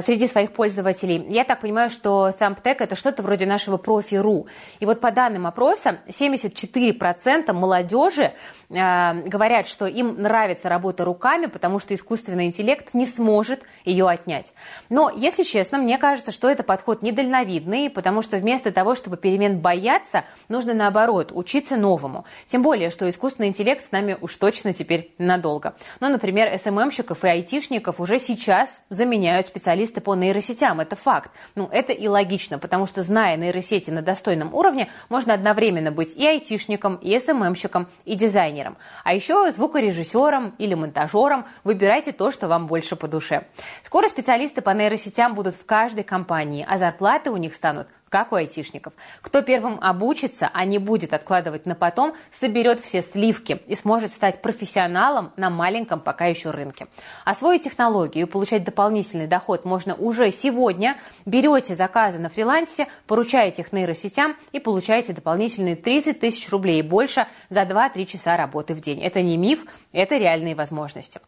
среди 0.01 0.27
своих 0.27 0.51
пользователей. 0.51 1.25
Я 1.29 1.45
так 1.45 1.61
понимаю, 1.61 1.89
что 1.89 2.29
ThumbTech– 2.37 2.75
это 2.79 2.95
что-то 2.97 3.23
вроде 3.23 3.45
нашего 3.45 3.77
профи.ру. 3.77 4.47
И 4.79 4.85
вот 4.85 4.99
по 4.99 5.11
данным 5.11 5.47
опроса, 5.47 5.99
74% 6.07 7.53
молодежи 7.53 8.33
э, 8.69 8.73
говорят, 9.27 9.65
что 9.67 9.85
им 9.85 10.21
нравится 10.21 10.67
работа 10.67 11.05
руками, 11.05 11.45
потому 11.45 11.79
что 11.79 11.95
искусственный 11.95 12.47
интеллект 12.47 12.93
не 12.93 13.05
сможет 13.05 13.63
ее 13.85 14.09
отнять. 14.09 14.53
Но, 14.89 15.09
если 15.09 15.43
честно, 15.43 15.77
мне 15.77 15.97
кажется, 15.97 16.33
что 16.33 16.49
это 16.49 16.63
подход 16.63 17.01
недальновидный, 17.01 17.89
потому 17.89 18.21
что 18.21 18.37
вместо 18.37 18.71
того, 18.73 18.93
чтобы 18.93 19.15
перемен 19.15 19.59
бояться, 19.59 20.25
нужно 20.49 20.73
наоборот 20.73 21.31
учиться 21.33 21.77
новому. 21.77 22.25
Тем 22.45 22.61
более, 22.61 22.89
что 22.89 23.09
искусственный 23.09 23.47
интеллект 23.47 23.85
с 23.85 23.91
нами 23.91 24.17
уж 24.19 24.35
точно 24.35 24.73
теперь 24.73 25.13
надолго. 25.17 25.75
Ну, 26.01 26.09
например, 26.09 26.57
СММщиков 26.57 27.23
и 27.23 27.27
айтишников 27.29 28.01
уже 28.01 28.19
сейчас 28.19 28.81
заменяют 28.89 29.47
специалисты 29.47 29.76
по 30.01 30.15
нейросетям. 30.15 30.79
Это 30.79 30.95
факт. 30.95 31.31
Ну, 31.55 31.67
это 31.71 31.93
и 31.93 32.07
логично, 32.07 32.59
потому 32.59 32.85
что, 32.85 33.03
зная 33.03 33.37
нейросети 33.37 33.91
на 33.91 34.01
достойном 34.01 34.53
уровне, 34.53 34.89
можно 35.09 35.33
одновременно 35.33 35.91
быть 35.91 36.13
и 36.15 36.25
айтишником, 36.25 36.95
и 36.95 37.17
СММщиком, 37.19 37.87
и 38.05 38.15
дизайнером. 38.15 38.77
А 39.03 39.13
еще 39.13 39.51
звукорежиссером 39.51 40.55
или 40.57 40.73
монтажером. 40.73 41.45
Выбирайте 41.63 42.11
то, 42.11 42.31
что 42.31 42.47
вам 42.47 42.67
больше 42.67 42.95
по 42.95 43.07
душе. 43.07 43.47
Скоро 43.83 44.07
специалисты 44.07 44.61
по 44.61 44.71
нейросетям 44.71 45.35
будут 45.35 45.55
в 45.55 45.65
каждой 45.65 46.03
компании, 46.03 46.65
а 46.67 46.77
зарплаты 46.77 47.31
у 47.31 47.37
них 47.37 47.55
станут 47.55 47.87
как 48.09 48.31
у 48.31 48.35
айтишников. 48.35 48.93
Кто 49.21 49.41
первым 49.41 49.79
обучится, 49.81 50.49
а 50.53 50.65
не 50.65 50.77
будет 50.77 51.13
откладывать 51.13 51.65
на 51.65 51.75
потом, 51.75 52.13
соберет 52.31 52.79
все 52.79 53.01
сливки 53.01 53.61
и 53.67 53.75
сможет 53.75 54.11
стать 54.11 54.41
профессионалом 54.41 55.33
на 55.37 55.49
маленьком 55.49 55.99
пока 55.99 56.25
еще 56.25 56.51
рынке. 56.51 56.87
Освоить 57.25 57.63
технологию 57.63 58.25
и 58.25 58.29
получать 58.29 58.63
дополнительный 58.63 59.27
доход 59.27 59.65
можно 59.65 59.95
уже 59.95 60.31
сегодня. 60.31 60.97
Берете 61.25 61.75
заказы 61.75 62.19
на 62.19 62.29
фрилансе, 62.29 62.87
поручаете 63.07 63.61
их 63.61 63.73
нейросетям 63.73 64.35
и 64.51 64.59
получаете 64.59 65.13
дополнительные 65.13 65.75
30 65.75 66.19
тысяч 66.19 66.49
рублей 66.49 66.79
и 66.79 66.83
больше 66.83 67.27
за 67.49 67.61
2-3 67.61 68.05
часа 68.05 68.37
работы 68.37 68.73
в 68.73 68.79
день. 68.79 69.01
Это 69.01 69.21
не 69.21 69.37
миф, 69.37 69.65
это 69.91 70.17
реальные 70.17 70.55
возможности. 70.55 71.19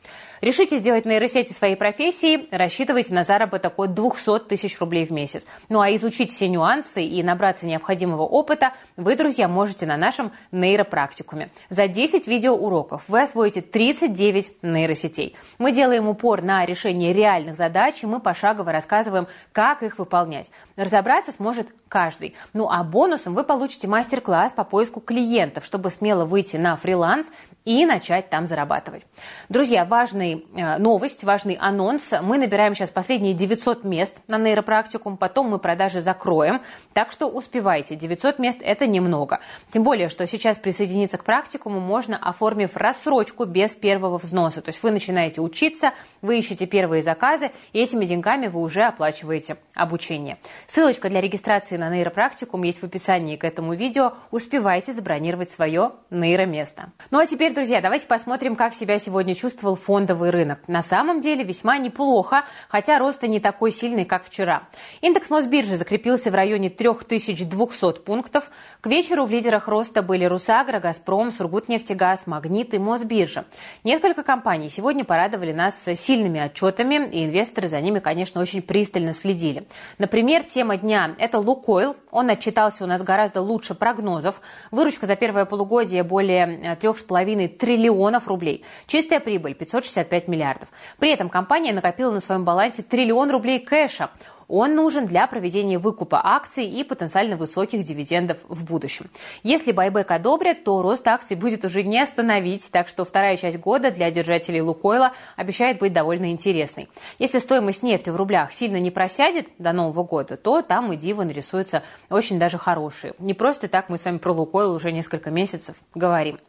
Решите 0.41 0.77
сделать 0.77 1.05
нейросети 1.05 1.53
своей 1.53 1.75
профессией, 1.75 2.47
рассчитывайте 2.51 3.13
на 3.13 3.23
заработок 3.23 3.73
от 3.77 3.93
200 3.93 4.47
тысяч 4.47 4.79
рублей 4.79 5.05
в 5.05 5.11
месяц. 5.11 5.45
Ну 5.67 5.81
а 5.81 5.93
изучить 5.95 6.31
все 6.31 6.47
нюансы 6.47 6.68
нюансы 6.69 7.03
и 7.03 7.23
набраться 7.23 7.65
необходимого 7.65 8.23
опыта 8.23 8.73
вы, 8.95 9.15
друзья, 9.15 9.47
можете 9.47 9.85
на 9.85 9.97
нашем 9.97 10.31
нейропрактикуме. 10.51 11.49
За 11.69 11.87
10 11.87 12.27
видеоуроков 12.27 13.03
вы 13.07 13.21
освоите 13.21 13.61
39 13.61 14.51
нейросетей. 14.61 15.35
Мы 15.57 15.71
делаем 15.71 16.07
упор 16.07 16.41
на 16.41 16.65
решение 16.65 17.13
реальных 17.13 17.55
задач, 17.55 18.03
и 18.03 18.07
мы 18.07 18.19
пошагово 18.19 18.71
рассказываем, 18.71 19.27
как 19.51 19.83
их 19.83 19.97
выполнять. 19.97 20.51
Разобраться 20.75 21.31
сможет 21.31 21.67
каждый. 21.87 22.35
Ну 22.53 22.69
а 22.69 22.83
бонусом 22.83 23.33
вы 23.33 23.43
получите 23.43 23.87
мастер-класс 23.87 24.53
по 24.53 24.63
поиску 24.63 24.99
клиентов, 24.99 25.65
чтобы 25.65 25.89
смело 25.89 26.25
выйти 26.25 26.57
на 26.57 26.75
фриланс 26.75 27.31
и 27.65 27.85
начать 27.85 28.29
там 28.29 28.47
зарабатывать. 28.47 29.05
Друзья, 29.49 29.85
важная 29.85 30.39
э, 30.55 30.77
новость, 30.77 31.23
важный 31.23 31.55
анонс. 31.55 32.11
Мы 32.21 32.37
набираем 32.37 32.73
сейчас 32.73 32.89
последние 32.89 33.33
900 33.33 33.83
мест 33.83 34.15
на 34.27 34.37
нейропрактикум, 34.37 35.17
потом 35.17 35.49
мы 35.49 35.59
продажи 35.59 36.01
закроем, 36.01 36.61
так 36.93 37.11
что 37.11 37.27
успевайте. 37.27 37.95
900 37.95 38.39
мест– 38.39 38.59
это 38.63 38.87
немного. 38.87 39.39
Тем 39.71 39.83
более, 39.83 40.09
что 40.09 40.25
сейчас 40.25 40.57
присоединиться 40.57 41.17
к 41.17 41.23
практикуму 41.23 41.79
можно, 41.79 42.17
оформив 42.17 42.75
рассрочку 42.75 43.45
без 43.45 43.75
первого 43.75 44.17
взноса. 44.17 44.61
То 44.61 44.69
есть 44.69 44.81
вы 44.81 44.91
начинаете 44.91 45.41
учиться, 45.41 45.91
вы 46.21 46.39
ищете 46.39 46.65
первые 46.65 47.03
заказы, 47.03 47.51
и 47.73 47.79
этими 47.79 48.05
деньгами 48.05 48.47
вы 48.47 48.61
уже 48.61 48.83
оплачиваете 48.83 49.57
обучение. 49.73 50.37
Ссылочка 50.67 51.09
для 51.09 51.21
регистрации 51.21 51.77
на 51.77 51.89
нейропрактикум 51.89 52.63
есть 52.63 52.81
в 52.81 52.85
описании 52.85 53.35
к 53.35 53.43
этому 53.43 53.73
видео. 53.73 54.13
Успевайте 54.31 54.93
забронировать 54.93 55.49
свое 55.49 55.91
нейроместо. 56.09 56.91
Ну 57.11 57.19
а 57.19 57.25
теперь 57.25 57.48
теперь, 57.49 57.63
друзья, 57.63 57.81
давайте 57.81 58.05
посмотрим, 58.05 58.55
как 58.55 58.75
себя 58.75 58.99
сегодня 58.99 59.33
чувствовал 59.33 59.75
фондовый 59.75 60.29
рынок. 60.29 60.59
На 60.67 60.83
самом 60.83 61.19
деле 61.19 61.43
весьма 61.43 61.79
неплохо, 61.79 62.43
хотя 62.67 62.99
рост 62.99 63.23
не 63.23 63.39
такой 63.39 63.71
сильный, 63.71 64.05
как 64.05 64.23
вчера. 64.23 64.67
Индекс 65.01 65.31
Мосбиржи 65.31 65.75
закрепился 65.75 66.29
в 66.29 66.35
районе 66.35 66.69
3200 66.69 68.01
пунктов. 68.01 68.51
К 68.81 68.87
вечеру 68.87 69.25
в 69.25 69.31
лидерах 69.31 69.67
роста 69.67 70.03
были 70.03 70.25
Русагра, 70.25 70.79
Газпром, 70.79 71.31
Сургутнефтегаз, 71.31 72.27
Магнит 72.27 72.75
и 72.75 72.77
Мосбиржа. 72.77 73.45
Несколько 73.83 74.21
компаний 74.21 74.69
сегодня 74.69 75.03
порадовали 75.03 75.51
нас 75.51 75.87
сильными 75.95 76.39
отчетами, 76.39 77.09
и 77.09 77.25
инвесторы 77.25 77.67
за 77.67 77.81
ними, 77.81 77.97
конечно, 77.99 78.41
очень 78.41 78.61
пристально 78.61 79.13
следили. 79.13 79.67
Например, 79.97 80.43
тема 80.43 80.77
дня– 80.77 81.15
это 81.17 81.39
Лукойл. 81.39 81.95
Он 82.11 82.29
отчитался 82.29 82.83
у 82.83 82.87
нас 82.87 83.01
гораздо 83.01 83.41
лучше 83.41 83.73
прогнозов. 83.73 84.39
Выручка 84.69 85.07
за 85.07 85.15
первое 85.15 85.45
полугодие 85.45 86.03
более 86.03 86.75
3,5 86.75 87.38
3,5 87.47 87.79
триллионов 87.79 88.27
рублей. 88.27 88.63
Чистая 88.87 89.19
прибыль 89.19 89.53
565 89.53 90.27
миллиардов. 90.27 90.69
При 90.99 91.11
этом 91.11 91.29
компания 91.29 91.73
накопила 91.73 92.11
на 92.11 92.19
своем 92.19 92.43
балансе 92.43 92.83
триллион 92.83 93.31
рублей 93.31 93.59
кэша. 93.59 94.09
Он 94.49 94.73
нужен 94.73 95.05
для 95.05 95.27
проведения 95.27 95.77
выкупа 95.77 96.19
акций 96.23 96.65
и 96.65 96.83
потенциально 96.83 97.37
высоких 97.37 97.83
дивидендов 97.83 98.39
в 98.47 98.65
будущем. 98.65 99.05
Если 99.43 99.71
байбек 99.71 100.09
одобрят, 100.09 100.63
то 100.63 100.81
рост 100.81 101.07
акций 101.07 101.35
будет 101.35 101.63
уже 101.65 101.83
не 101.83 102.01
остановить, 102.01 102.67
так 102.71 102.87
что 102.87 103.05
вторая 103.05 103.37
часть 103.37 103.59
года 103.59 103.91
для 103.91 104.09
держателей 104.09 104.61
Лукойла 104.61 105.13
обещает 105.35 105.77
быть 105.77 105.93
довольно 105.93 106.31
интересной. 106.31 106.89
Если 107.19 107.37
стоимость 107.37 107.83
нефти 107.83 108.09
в 108.09 108.15
рублях 108.15 108.51
сильно 108.51 108.77
не 108.77 108.89
просядет 108.89 109.47
до 109.59 109.71
Нового 109.71 110.03
года, 110.03 110.35
то 110.35 110.63
там 110.63 110.91
и 110.93 110.97
дивы 110.97 111.25
нарисуются 111.25 111.83
очень 112.09 112.39
даже 112.39 112.57
хорошие. 112.57 113.13
Не 113.19 113.35
просто 113.35 113.67
так 113.67 113.87
мы 113.89 113.99
с 113.99 114.05
вами 114.05 114.17
про 114.17 114.33
Лукойл 114.33 114.73
уже 114.73 114.91
несколько 114.91 115.29
месяцев 115.29 115.75
говорим. 115.93 116.39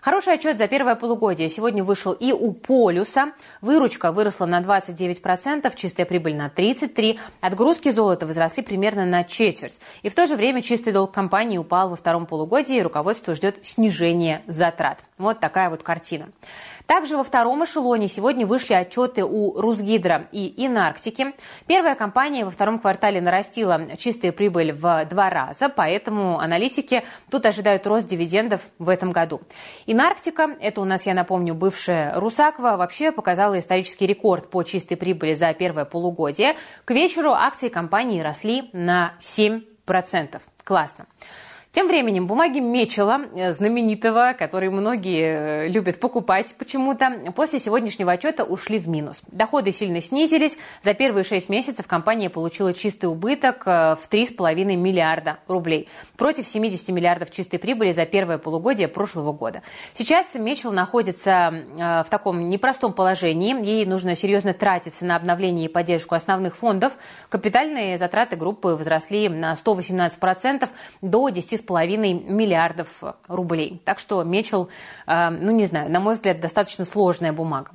Хороший 0.00 0.32
отчет 0.32 0.56
за 0.56 0.66
первое 0.66 0.94
полугодие 0.94 1.50
сегодня 1.50 1.84
вышел 1.84 2.12
и 2.12 2.32
у 2.32 2.52
Полюса. 2.52 3.32
Выручка 3.60 4.12
выросла 4.12 4.46
на 4.46 4.60
29%, 4.60 5.76
чистая 5.76 6.06
прибыль 6.06 6.34
на 6.34 6.46
33%. 6.48 7.18
Отгрузки 7.42 7.90
золота 7.90 8.26
возросли 8.26 8.62
примерно 8.62 9.04
на 9.04 9.24
четверть. 9.24 9.78
И 10.02 10.08
в 10.08 10.14
то 10.14 10.26
же 10.26 10.36
время 10.36 10.62
чистый 10.62 10.94
долг 10.94 11.12
компании 11.12 11.58
упал 11.58 11.90
во 11.90 11.96
втором 11.96 12.24
полугодии, 12.24 12.76
и 12.76 12.82
руководство 12.82 13.34
ждет 13.34 13.58
снижения 13.62 14.42
затрат. 14.46 15.00
Вот 15.18 15.38
такая 15.38 15.68
вот 15.68 15.82
картина. 15.82 16.30
Также 16.90 17.16
во 17.16 17.22
втором 17.22 17.62
эшелоне 17.62 18.08
сегодня 18.08 18.44
вышли 18.44 18.74
отчеты 18.74 19.22
у 19.22 19.60
Русгидро 19.60 20.26
и 20.32 20.66
Инарктики. 20.66 21.36
Первая 21.68 21.94
компания 21.94 22.44
во 22.44 22.50
втором 22.50 22.80
квартале 22.80 23.20
нарастила 23.20 23.96
чистую 23.96 24.32
прибыль 24.32 24.72
в 24.72 25.04
два 25.04 25.30
раза, 25.30 25.68
поэтому 25.68 26.40
аналитики 26.40 27.04
тут 27.30 27.46
ожидают 27.46 27.86
рост 27.86 28.08
дивидендов 28.08 28.62
в 28.80 28.88
этом 28.88 29.12
году. 29.12 29.40
Инарктика, 29.86 30.56
это 30.60 30.80
у 30.80 30.84
нас, 30.84 31.06
я 31.06 31.14
напомню, 31.14 31.54
бывшая 31.54 32.18
Русаква, 32.18 32.76
вообще 32.76 33.12
показала 33.12 33.56
исторический 33.56 34.08
рекорд 34.08 34.50
по 34.50 34.64
чистой 34.64 34.96
прибыли 34.96 35.34
за 35.34 35.54
первое 35.54 35.84
полугодие. 35.84 36.56
К 36.84 36.90
вечеру 36.90 37.30
акции 37.30 37.68
компании 37.68 38.20
росли 38.20 38.68
на 38.72 39.12
7%. 39.20 40.42
Классно. 40.64 41.06
Тем 41.72 41.86
временем 41.86 42.26
бумаги 42.26 42.58
Мечела, 42.58 43.26
э, 43.32 43.52
знаменитого, 43.52 44.34
который 44.36 44.70
многие 44.70 45.66
э, 45.66 45.68
любят 45.68 46.00
покупать 46.00 46.52
почему-то, 46.58 47.32
после 47.36 47.60
сегодняшнего 47.60 48.10
отчета 48.10 48.42
ушли 48.42 48.80
в 48.80 48.88
минус. 48.88 49.22
Доходы 49.30 49.70
сильно 49.70 50.00
снизились. 50.00 50.58
За 50.82 50.94
первые 50.94 51.22
шесть 51.22 51.48
месяцев 51.48 51.86
компания 51.86 52.28
получила 52.28 52.74
чистый 52.74 53.06
убыток 53.06 53.62
э, 53.66 53.94
в 53.94 54.08
3,5 54.10 54.64
миллиарда 54.74 55.38
рублей 55.46 55.88
против 56.16 56.48
70 56.48 56.88
миллиардов 56.88 57.30
чистой 57.30 57.58
прибыли 57.58 57.92
за 57.92 58.04
первое 58.04 58.38
полугодие 58.38 58.88
прошлого 58.88 59.32
года. 59.32 59.62
Сейчас 59.92 60.34
Мечел 60.34 60.72
находится 60.72 61.52
в 61.76 62.06
таком 62.10 62.48
непростом 62.48 62.92
положении. 62.92 63.64
Ей 63.64 63.86
нужно 63.86 64.16
серьезно 64.16 64.54
тратиться 64.54 65.04
на 65.04 65.14
обновление 65.14 65.66
и 65.66 65.68
поддержку 65.68 66.16
основных 66.16 66.56
фондов. 66.56 66.94
Капитальные 67.28 67.96
затраты 67.96 68.34
группы 68.34 68.70
возросли 68.70 69.28
на 69.28 69.54
118% 69.54 70.68
до 71.00 71.28
10 71.28 71.59
6,5 71.60 71.96
миллиардов 72.30 73.02
рублей. 73.28 73.80
Так 73.84 73.98
что 73.98 74.22
Мечел, 74.22 74.68
э, 75.06 75.30
ну 75.30 75.52
не 75.52 75.66
знаю, 75.66 75.90
на 75.90 76.00
мой 76.00 76.14
взгляд, 76.14 76.40
достаточно 76.40 76.84
сложная 76.84 77.32
бумага. 77.32 77.72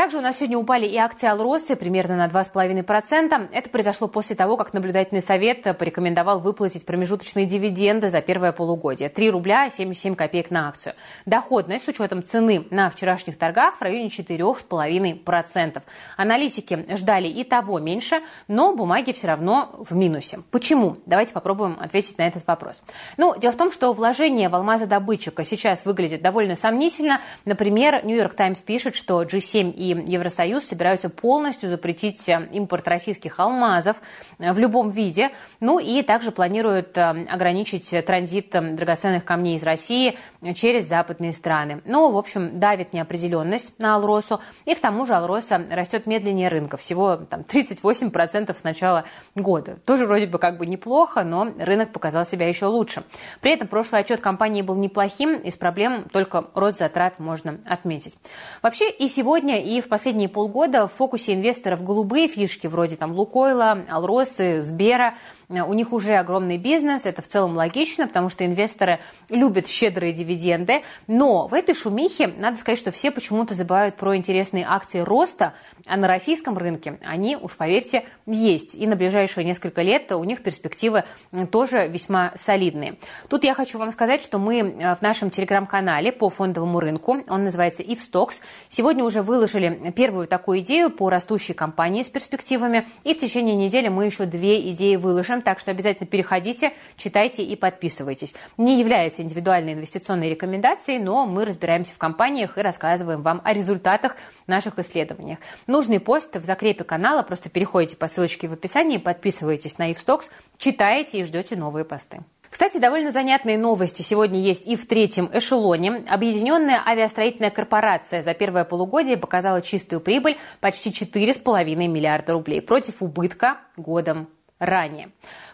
Также 0.00 0.16
у 0.16 0.22
нас 0.22 0.38
сегодня 0.38 0.56
упали 0.56 0.86
и 0.86 0.96
акции 0.96 1.28
Алросы 1.28 1.76
примерно 1.76 2.16
на 2.16 2.26
2,5%. 2.26 3.50
Это 3.52 3.68
произошло 3.68 4.08
после 4.08 4.34
того, 4.34 4.56
как 4.56 4.72
наблюдательный 4.72 5.20
совет 5.20 5.76
порекомендовал 5.76 6.40
выплатить 6.40 6.86
промежуточные 6.86 7.44
дивиденды 7.44 8.08
за 8.08 8.22
первое 8.22 8.52
полугодие. 8.52 9.10
3 9.10 9.28
рубля 9.30 9.68
77 9.68 10.14
копеек 10.14 10.50
на 10.50 10.68
акцию. 10.68 10.94
Доходность 11.26 11.84
с 11.84 11.88
учетом 11.88 12.22
цены 12.22 12.64
на 12.70 12.88
вчерашних 12.88 13.36
торгах 13.36 13.76
в 13.76 13.82
районе 13.82 14.06
4,5%. 14.06 15.82
Аналитики 16.16 16.86
ждали 16.96 17.28
и 17.28 17.44
того 17.44 17.78
меньше, 17.78 18.22
но 18.48 18.74
бумаги 18.74 19.12
все 19.12 19.26
равно 19.26 19.84
в 19.86 19.94
минусе. 19.94 20.38
Почему? 20.50 20.96
Давайте 21.04 21.34
попробуем 21.34 21.76
ответить 21.78 22.16
на 22.16 22.26
этот 22.26 22.46
вопрос. 22.46 22.82
Ну, 23.18 23.38
дело 23.38 23.52
в 23.52 23.56
том, 23.56 23.70
что 23.70 23.92
вложение 23.92 24.48
в 24.48 24.54
алмазодобытчика 24.54 25.44
сейчас 25.44 25.84
выглядит 25.84 26.22
довольно 26.22 26.56
сомнительно. 26.56 27.20
Например, 27.44 28.02
Нью-Йорк 28.02 28.32
Таймс 28.32 28.62
пишет, 28.62 28.94
что 28.94 29.22
G7 29.24 29.72
и 29.72 29.89
Евросоюз 29.90 30.64
собираются 30.64 31.08
полностью 31.08 31.70
запретить 31.70 32.28
импорт 32.28 32.88
российских 32.88 33.38
алмазов 33.38 33.96
в 34.38 34.58
любом 34.58 34.90
виде. 34.90 35.30
Ну 35.60 35.78
и 35.78 36.02
также 36.02 36.32
планируют 36.32 36.96
ограничить 36.96 37.90
транзит 38.04 38.50
драгоценных 38.50 39.24
камней 39.24 39.56
из 39.56 39.62
России 39.62 40.18
через 40.54 40.88
западные 40.88 41.32
страны. 41.32 41.82
Но, 41.84 42.10
в 42.10 42.16
общем, 42.16 42.58
давит 42.58 42.92
неопределенность 42.92 43.78
на 43.78 43.96
Алросу. 43.96 44.40
И 44.64 44.74
к 44.74 44.80
тому 44.80 45.06
же 45.06 45.14
Алроса 45.14 45.64
растет 45.70 46.06
медленнее 46.06 46.48
рынка. 46.48 46.76
Всего 46.76 47.16
там, 47.16 47.40
38% 47.40 48.54
с 48.56 48.64
начала 48.64 49.04
года. 49.34 49.76
Тоже 49.84 50.06
вроде 50.06 50.26
бы 50.26 50.38
как 50.38 50.58
бы 50.58 50.66
неплохо, 50.66 51.24
но 51.24 51.44
рынок 51.58 51.92
показал 51.92 52.24
себя 52.24 52.48
еще 52.48 52.66
лучше. 52.66 53.02
При 53.40 53.52
этом 53.52 53.68
прошлый 53.68 54.00
отчет 54.00 54.20
компании 54.20 54.62
был 54.62 54.76
неплохим, 54.76 55.34
из 55.34 55.56
проблем 55.56 56.08
только 56.12 56.46
рост 56.54 56.78
затрат 56.78 57.18
можно 57.18 57.60
отметить. 57.66 58.16
Вообще 58.62 58.90
и 58.90 59.08
сегодня, 59.08 59.60
и 59.62 59.79
в 59.80 59.88
последние 59.88 60.28
полгода 60.28 60.86
в 60.86 60.92
фокусе 60.92 61.34
инвесторов 61.34 61.82
голубые 61.82 62.28
фишки 62.28 62.66
вроде 62.66 62.96
там 62.96 63.12
Лукойла, 63.12 63.84
Алросы, 63.88 64.62
Сбера– 64.62 65.14
у 65.50 65.72
них 65.72 65.92
уже 65.92 66.14
огромный 66.14 66.58
бизнес, 66.58 67.06
это 67.06 67.22
в 67.22 67.26
целом 67.26 67.56
логично, 67.56 68.06
потому 68.06 68.28
что 68.28 68.46
инвесторы 68.46 69.00
любят 69.28 69.66
щедрые 69.66 70.12
дивиденды, 70.12 70.82
но 71.08 71.48
в 71.48 71.54
этой 71.54 71.74
шумихе 71.74 72.28
надо 72.28 72.56
сказать, 72.56 72.78
что 72.78 72.92
все 72.92 73.10
почему-то 73.10 73.54
забывают 73.54 73.96
про 73.96 74.16
интересные 74.16 74.64
акции 74.66 75.00
роста, 75.00 75.54
а 75.86 75.96
на 75.96 76.06
российском 76.06 76.56
рынке 76.56 76.98
они, 77.04 77.36
уж 77.36 77.56
поверьте, 77.56 78.04
есть. 78.26 78.76
И 78.76 78.86
на 78.86 78.94
ближайшие 78.94 79.44
несколько 79.44 79.82
лет 79.82 80.12
у 80.12 80.22
них 80.22 80.42
перспективы 80.42 81.04
тоже 81.50 81.88
весьма 81.88 82.32
солидные. 82.36 82.94
Тут 83.28 83.42
я 83.42 83.54
хочу 83.54 83.78
вам 83.78 83.90
сказать, 83.90 84.22
что 84.22 84.38
мы 84.38 84.60
э, 84.60 84.94
в 84.94 85.02
нашем 85.02 85.30
телеграм-канале 85.30 86.12
по 86.12 86.28
фондовому 86.28 86.78
рынку, 86.78 87.24
он 87.28 87.44
называется 87.44 87.82
IFSTOX, 87.82 88.34
сегодня 88.68 89.04
уже 89.04 89.22
выложили 89.22 89.92
первую 89.96 90.28
такую 90.28 90.60
идею 90.60 90.90
по 90.90 91.10
растущей 91.10 91.54
компании 91.54 92.04
с 92.04 92.08
перспективами, 92.08 92.86
и 93.02 93.14
в 93.14 93.18
течение 93.18 93.56
недели 93.56 93.88
мы 93.88 94.04
еще 94.04 94.26
две 94.26 94.70
идеи 94.70 94.94
выложим 94.94 95.39
так 95.42 95.58
что 95.58 95.70
обязательно 95.70 96.06
переходите, 96.06 96.72
читайте 96.96 97.42
и 97.42 97.56
подписывайтесь. 97.56 98.34
Не 98.56 98.78
является 98.78 99.22
индивидуальной 99.22 99.74
инвестиционной 99.74 100.30
рекомендацией, 100.30 100.98
но 100.98 101.26
мы 101.26 101.44
разбираемся 101.44 101.92
в 101.92 101.98
компаниях 101.98 102.58
и 102.58 102.62
рассказываем 102.62 103.22
вам 103.22 103.40
о 103.44 103.52
результатах 103.52 104.16
наших 104.46 104.78
исследований. 104.78 105.38
Нужный 105.66 106.00
пост 106.00 106.34
в 106.36 106.44
закрепе 106.44 106.84
канала, 106.84 107.22
просто 107.22 107.50
переходите 107.50 107.96
по 107.96 108.08
ссылочке 108.08 108.48
в 108.48 108.52
описании, 108.52 108.98
подписывайтесь 108.98 109.78
на 109.78 109.92
Ивстокс, 109.92 110.28
читаете 110.58 111.20
и 111.20 111.24
ждете 111.24 111.56
новые 111.56 111.84
посты. 111.84 112.20
Кстати, 112.50 112.78
довольно 112.78 113.12
занятные 113.12 113.56
новости 113.56 114.02
сегодня 114.02 114.40
есть 114.40 114.66
и 114.66 114.74
в 114.74 114.86
третьем 114.86 115.30
эшелоне. 115.32 116.04
Объединенная 116.08 116.82
авиастроительная 116.84 117.50
корпорация 117.50 118.22
за 118.22 118.34
первое 118.34 118.64
полугодие 118.64 119.16
показала 119.16 119.62
чистую 119.62 120.00
прибыль 120.00 120.36
почти 120.60 120.90
4,5 120.90 121.64
миллиарда 121.86 122.32
рублей 122.32 122.60
против 122.60 123.02
убытка 123.02 123.58
годом 123.76 124.28
ранее. 124.60 125.10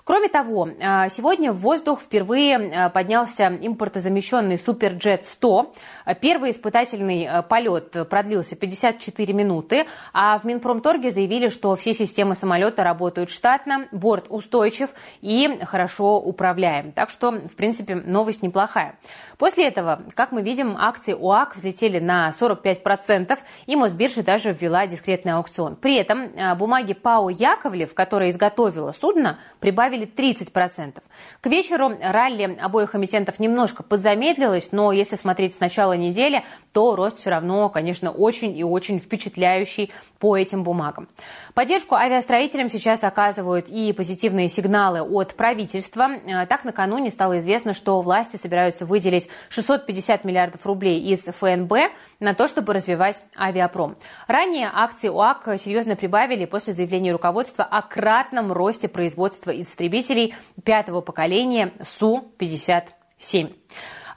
Кроме 0.06 0.28
того, 0.28 0.68
а, 0.80 1.08
сегодня 1.08 1.52
в 1.52 1.58
воздух 1.58 2.00
впервые 2.00 2.54
а, 2.58 2.90
поднялся 2.90 3.48
импортозамещенный 3.48 4.56
Суперджет 4.56 5.26
100. 5.26 5.74
Первый 6.20 6.52
испытательный 6.52 7.26
а, 7.26 7.42
полет 7.42 8.08
продлился 8.08 8.54
54 8.54 9.34
минуты, 9.34 9.86
а 10.12 10.38
в 10.38 10.44
Минпромторге 10.44 11.10
заявили, 11.10 11.48
что 11.48 11.74
все 11.74 11.92
системы 11.92 12.36
самолета 12.36 12.84
работают 12.84 13.30
штатно, 13.30 13.88
борт 13.90 14.26
устойчив 14.28 14.90
и 15.22 15.58
хорошо 15.64 16.20
управляем. 16.20 16.92
Так 16.92 17.10
что, 17.10 17.32
в 17.32 17.56
принципе, 17.56 17.96
новость 17.96 18.44
неплохая. 18.44 19.00
После 19.38 19.66
этого, 19.66 20.04
как 20.14 20.30
мы 20.30 20.42
видим, 20.42 20.76
акции 20.78 21.14
УАК 21.14 21.56
взлетели 21.56 21.98
на 21.98 22.30
45%, 22.30 23.36
и 23.66 23.74
Мосбиржа 23.74 24.22
даже 24.22 24.52
ввела 24.52 24.86
дискретный 24.86 25.32
аукцион. 25.32 25.74
При 25.74 25.96
этом 25.96 26.30
бумаги 26.56 26.94
ПАО 26.94 27.28
«Яковлев», 27.28 27.92
которая 27.92 28.30
изготовила 28.30 28.92
судно, 28.92 29.40
прибавили 29.58 29.95
добавили 29.96 30.06
30%. 30.06 31.02
К 31.40 31.46
вечеру 31.46 31.92
ралли 32.00 32.58
обоих 32.60 32.94
эмитентов 32.94 33.38
немножко 33.38 33.82
подзамедлилось, 33.82 34.70
но 34.72 34.92
если 34.92 35.16
смотреть 35.16 35.54
с 35.54 35.60
начала 35.60 35.94
недели, 35.94 36.44
то 36.72 36.96
рост 36.96 37.18
все 37.18 37.30
равно, 37.30 37.68
конечно, 37.68 38.10
очень 38.10 38.56
и 38.56 38.64
очень 38.64 38.98
впечатляющий 38.98 39.92
по 40.18 40.36
этим 40.36 40.62
бумагам. 40.62 41.08
Поддержку 41.54 41.94
авиастроителям 41.94 42.68
сейчас 42.68 43.04
оказывают 43.04 43.68
и 43.68 43.92
позитивные 43.92 44.48
сигналы 44.48 45.02
от 45.02 45.34
правительства. 45.34 46.10
Э, 46.10 46.46
так, 46.46 46.64
накануне 46.64 47.10
стало 47.10 47.38
известно, 47.38 47.72
что 47.72 48.00
власти 48.00 48.36
собираются 48.36 48.86
выделить 48.86 49.28
650 49.50 50.24
миллиардов 50.24 50.64
рублей 50.66 51.00
из 51.00 51.24
ФНБ 51.24 51.72
на 52.20 52.34
то, 52.34 52.48
чтобы 52.48 52.72
развивать 52.72 53.22
авиапром. 53.38 53.96
Ранее 54.26 54.70
акции 54.72 55.08
УАК 55.08 55.58
серьезно 55.58 55.96
прибавили 55.96 56.44
после 56.44 56.72
заявления 56.72 57.12
руководства 57.12 57.64
о 57.64 57.82
кратном 57.82 58.52
росте 58.52 58.88
производства 58.88 59.50
истребителей 59.86 60.34
пятого 60.64 61.00
поколения 61.00 61.72
Су-57. 61.82 63.54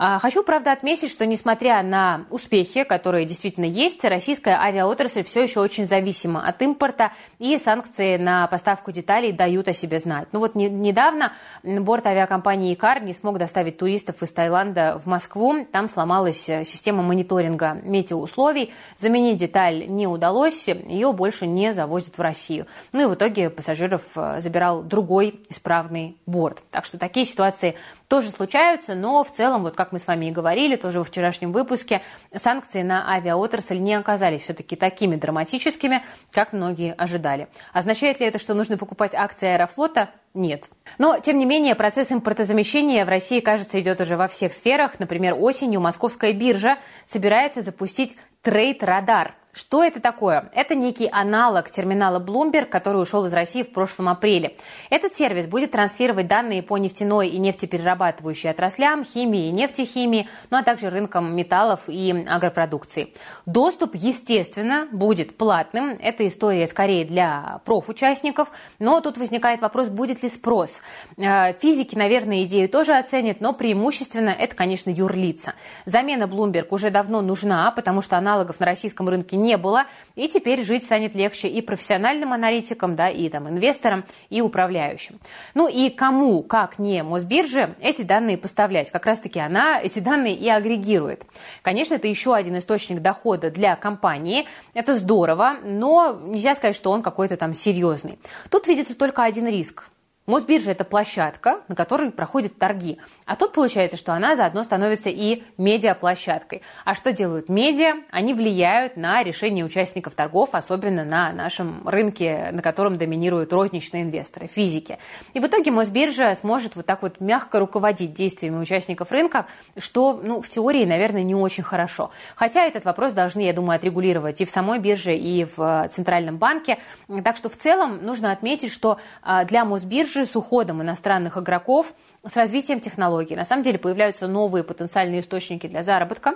А, 0.02 0.18
хочу, 0.20 0.44
правда, 0.44 0.72
отметить, 0.72 1.12
что 1.12 1.26
несмотря 1.26 1.84
на 1.84 2.26
успехи, 2.30 2.86
которые 2.86 3.26
действительно 3.26 3.66
есть, 3.66 4.06
российская 4.06 4.56
авиаотрасль 4.56 5.24
все 5.24 5.44
еще 5.44 5.60
очень 5.60 5.86
зависима 5.86 6.48
от 6.48 6.62
импорта, 6.62 7.12
и 7.38 7.58
санкции 7.58 8.16
на 8.16 8.48
поставку 8.48 8.94
деталей 8.94 9.34
дают 9.34 9.68
о 9.68 9.74
себе 9.74 10.00
знать. 10.00 10.30
Ну 10.32 10.40
вот 10.40 10.56
не, 10.56 10.70
недавно 10.70 11.34
борт 11.64 12.08
авиакомпании 12.08 12.74
«Икар» 12.74 13.04
не 13.04 13.14
смог 13.14 13.40
доставить 13.40 13.78
туристов 13.78 14.24
из 14.24 14.32
Таиланда 14.32 15.02
в 15.04 15.06
Москву. 15.06 15.68
Там 15.70 15.90
сломалась 15.90 16.48
э, 16.48 16.64
система 16.64 17.04
мониторинга 17.04 17.78
метеоусловий. 17.84 18.72
Заменить 18.96 19.36
деталь 19.36 19.86
не 19.90 20.08
удалось, 20.08 20.70
ее 20.70 21.12
больше 21.12 21.46
не 21.46 21.74
завозят 21.74 22.18
в 22.18 22.22
Россию. 22.22 22.68
Ну 22.94 23.02
и 23.02 23.06
в 23.06 23.16
итоге 23.16 23.50
пассажиров 23.50 24.04
э, 24.16 24.40
забирал 24.40 24.82
другой 24.82 25.42
исправный 25.50 26.16
борт. 26.26 26.64
Так 26.72 26.86
что 26.86 26.98
такие 26.98 27.26
ситуации 27.26 27.76
тоже 28.08 28.32
случаются, 28.32 28.96
но 28.96 29.24
в 29.24 29.32
целом, 29.32 29.64
вот 29.64 29.76
как 29.76 29.89
мы 29.92 30.00
с 30.00 30.08
вами 30.08 30.28
и 30.28 30.32
говорили, 30.32 30.76
тоже 30.76 31.00
во 31.00 31.06
вчерашнем 31.06 31.52
выпуске, 31.52 32.02
санкции 32.34 32.82
на 32.82 33.12
авиаотрасль 33.14 33.78
не 33.80 33.94
оказались 33.94 34.44
все-таки 34.44 34.76
такими 34.76 35.16
драматическими, 35.16 36.04
как 36.32 36.54
многие 36.54 36.94
ожидали. 36.94 37.48
Означает 37.74 38.20
ли 38.20 38.28
это, 38.28 38.40
что 38.40 38.54
нужно 38.54 38.78
покупать 38.78 39.16
акции 39.16 39.48
Аэрофлота? 39.48 40.10
Нет. 40.34 40.66
Но, 40.98 41.20
тем 41.20 41.38
не 41.38 41.46
менее, 41.46 41.74
процесс 41.76 42.12
импортозамещения 42.12 43.04
в 43.04 43.10
России, 43.10 43.40
кажется, 43.40 43.80
идет 43.80 44.00
уже 44.00 44.16
во 44.16 44.28
всех 44.28 44.54
сферах. 44.54 45.00
Например, 45.00 45.36
осенью 45.38 45.82
Московская 45.82 46.34
биржа 46.34 46.78
собирается 47.06 47.62
запустить 47.62 48.16
трейд-радар. 48.42 49.34
Что 49.52 49.84
это 49.84 50.00
такое? 50.00 50.52
Это 50.54 50.76
некий 50.76 51.10
аналог 51.12 51.72
терминала 51.72 52.20
Bloomberg, 52.20 52.66
который 52.66 53.02
ушел 53.02 53.26
из 53.26 53.34
России 53.34 53.64
в 53.64 53.72
прошлом 53.74 54.08
апреле. 54.10 54.56
Этот 54.92 55.16
сервис 55.16 55.48
будет 55.48 55.72
транслировать 55.72 56.28
данные 56.28 56.62
по 56.62 56.78
нефтяной 56.78 57.30
и 57.30 57.40
нефтеперерабатывающей 57.40 58.52
отраслям, 58.52 59.04
химии 59.04 59.48
и 59.48 59.52
нефтехимии, 59.52 60.28
ну 60.52 60.58
а 60.58 60.64
также 60.64 60.92
рынкам 60.92 61.36
металлов 61.36 61.82
и 61.88 62.12
агропродукции. 62.12 63.12
Доступ, 63.48 63.96
естественно, 63.96 64.88
будет 64.92 65.36
платным. 65.36 65.98
Это 66.00 66.28
история 66.28 66.68
скорее 66.68 67.04
для 67.04 67.60
профучастников, 67.66 68.50
но 68.78 69.02
тут 69.02 69.18
возникает 69.18 69.62
вопрос, 69.62 69.88
будет 69.88 70.22
ли 70.22 70.30
спрос. 70.30 70.80
Э, 71.18 71.54
физики, 71.54 71.96
наверное, 71.96 72.44
идею 72.44 72.70
тоже 72.70 72.96
оценят, 72.96 73.42
но 73.42 73.54
преимущественно 73.54 74.30
это, 74.30 74.56
конечно, 74.56 74.92
юрлица. 74.92 75.56
Замена 75.86 76.26
Bloomberg 76.26 76.68
уже 76.70 76.92
давно 76.92 77.22
нужна, 77.22 77.72
потому 77.72 78.02
что 78.02 78.16
аналогов 78.16 78.60
на 78.60 78.68
российском 78.68 79.10
рынке 79.10 79.39
не 79.42 79.58
было, 79.58 79.86
и 80.16 80.28
теперь 80.28 80.64
жить 80.64 80.84
станет 80.84 81.16
легче 81.16 81.48
и 81.48 81.62
профессиональным 81.62 82.34
аналитикам, 82.34 82.96
да, 82.96 83.10
и 83.10 83.30
там 83.30 83.50
инвесторам, 83.50 84.06
и 84.30 84.42
управляющим. 84.42 85.20
Ну 85.54 85.68
и 85.68 85.90
кому, 85.90 86.44
как 86.44 86.80
не 86.80 87.04
Мосбирже, 87.04 87.76
эти 87.80 88.02
данные 88.02 88.38
поставлять? 88.38 88.92
Как 88.92 89.06
раз-таки 89.06 89.40
она 89.40 89.82
эти 89.82 90.00
данные 90.00 90.36
и 90.36 90.50
агрегирует. 90.50 91.24
Конечно, 91.62 91.96
это 91.96 92.08
еще 92.08 92.36
один 92.36 92.58
источник 92.58 93.00
дохода 93.00 93.50
для 93.50 93.76
компании, 93.76 94.48
это 94.74 94.96
здорово, 94.96 95.58
но 95.64 96.20
нельзя 96.24 96.56
сказать, 96.56 96.76
что 96.76 96.92
он 96.92 97.02
какой-то 97.02 97.38
там 97.38 97.54
серьезный. 97.54 98.20
Тут 98.50 98.68
видится 98.68 98.96
только 98.96 99.24
один 99.24 99.48
риск– 99.48 99.86
Мосбиржа– 100.30 100.72
это 100.74 100.84
площадка, 100.84 101.62
на 101.70 101.76
которой 101.76 102.12
проходят 102.12 102.60
торги. 102.60 103.00
А 103.26 103.36
тут 103.36 103.52
получается, 103.52 103.98
что 103.98 104.14
она 104.14 104.36
заодно 104.36 104.64
становится 104.64 105.10
и 105.10 105.42
медиаплощадкой. 105.58 106.62
А 106.86 106.94
что 106.94 107.12
делают 107.12 107.50
медиа? 107.50 107.96
Они 108.12 108.36
влияют 108.36 108.96
на 108.96 109.24
решение 109.24 109.66
участников 109.66 110.14
торгов, 110.14 110.50
особенно 110.52 111.04
на 111.04 111.32
нашем 111.32 111.82
рынке, 111.88 112.50
на 112.52 112.62
котором 112.62 113.00
доминируют 113.00 113.52
розничные 113.52 114.04
инвесторы, 114.04 114.46
физики. 114.46 115.00
И 115.34 115.40
в 115.40 115.48
итоге 115.48 115.72
Мосбиржа 115.72 116.36
сможет 116.36 116.76
вот 116.76 116.86
так 116.86 117.02
вот 117.02 117.20
мягко 117.20 117.60
руководить 117.60 118.14
действиями 118.14 118.60
участников 118.60 119.12
рынка, 119.12 119.48
что, 119.80 120.22
ну, 120.24 120.42
в 120.42 120.50
теории, 120.50 120.86
наверное, 120.86 121.24
не 121.24 121.34
очень 121.34 121.64
хорошо. 121.64 122.12
Хотя 122.36 122.68
этот 122.68 122.86
вопрос 122.86 123.14
должны, 123.14 123.42
я 123.42 123.54
думаю, 123.54 123.78
отрегулировать 123.78 124.42
и 124.42 124.46
в 124.46 124.52
самой 124.52 124.78
бирже, 124.78 125.16
и 125.16 125.48
в 125.56 125.88
Центральном 125.90 126.38
банке. 126.38 126.78
Так 127.24 127.36
что 127.36 127.50
в 127.50 127.58
целом 127.58 128.06
нужно 128.06 128.32
отметить, 128.32 128.72
что 128.72 129.00
а, 129.24 129.44
для 129.44 129.66
Мосбиржи 129.66 130.19
также 130.20 130.32
с 130.32 130.36
уходом 130.36 130.82
иностранных 130.82 131.38
игроков, 131.38 131.94
с 132.30 132.36
развитием 132.36 132.82
технологий. 132.82 133.38
На 133.38 133.46
самом 133.46 133.64
деле 133.64 133.80
появляются 133.80 134.28
новые 134.28 134.64
потенциальные 134.64 135.22
источники 135.22 135.68
для 135.68 135.82
заработка. 135.82 136.36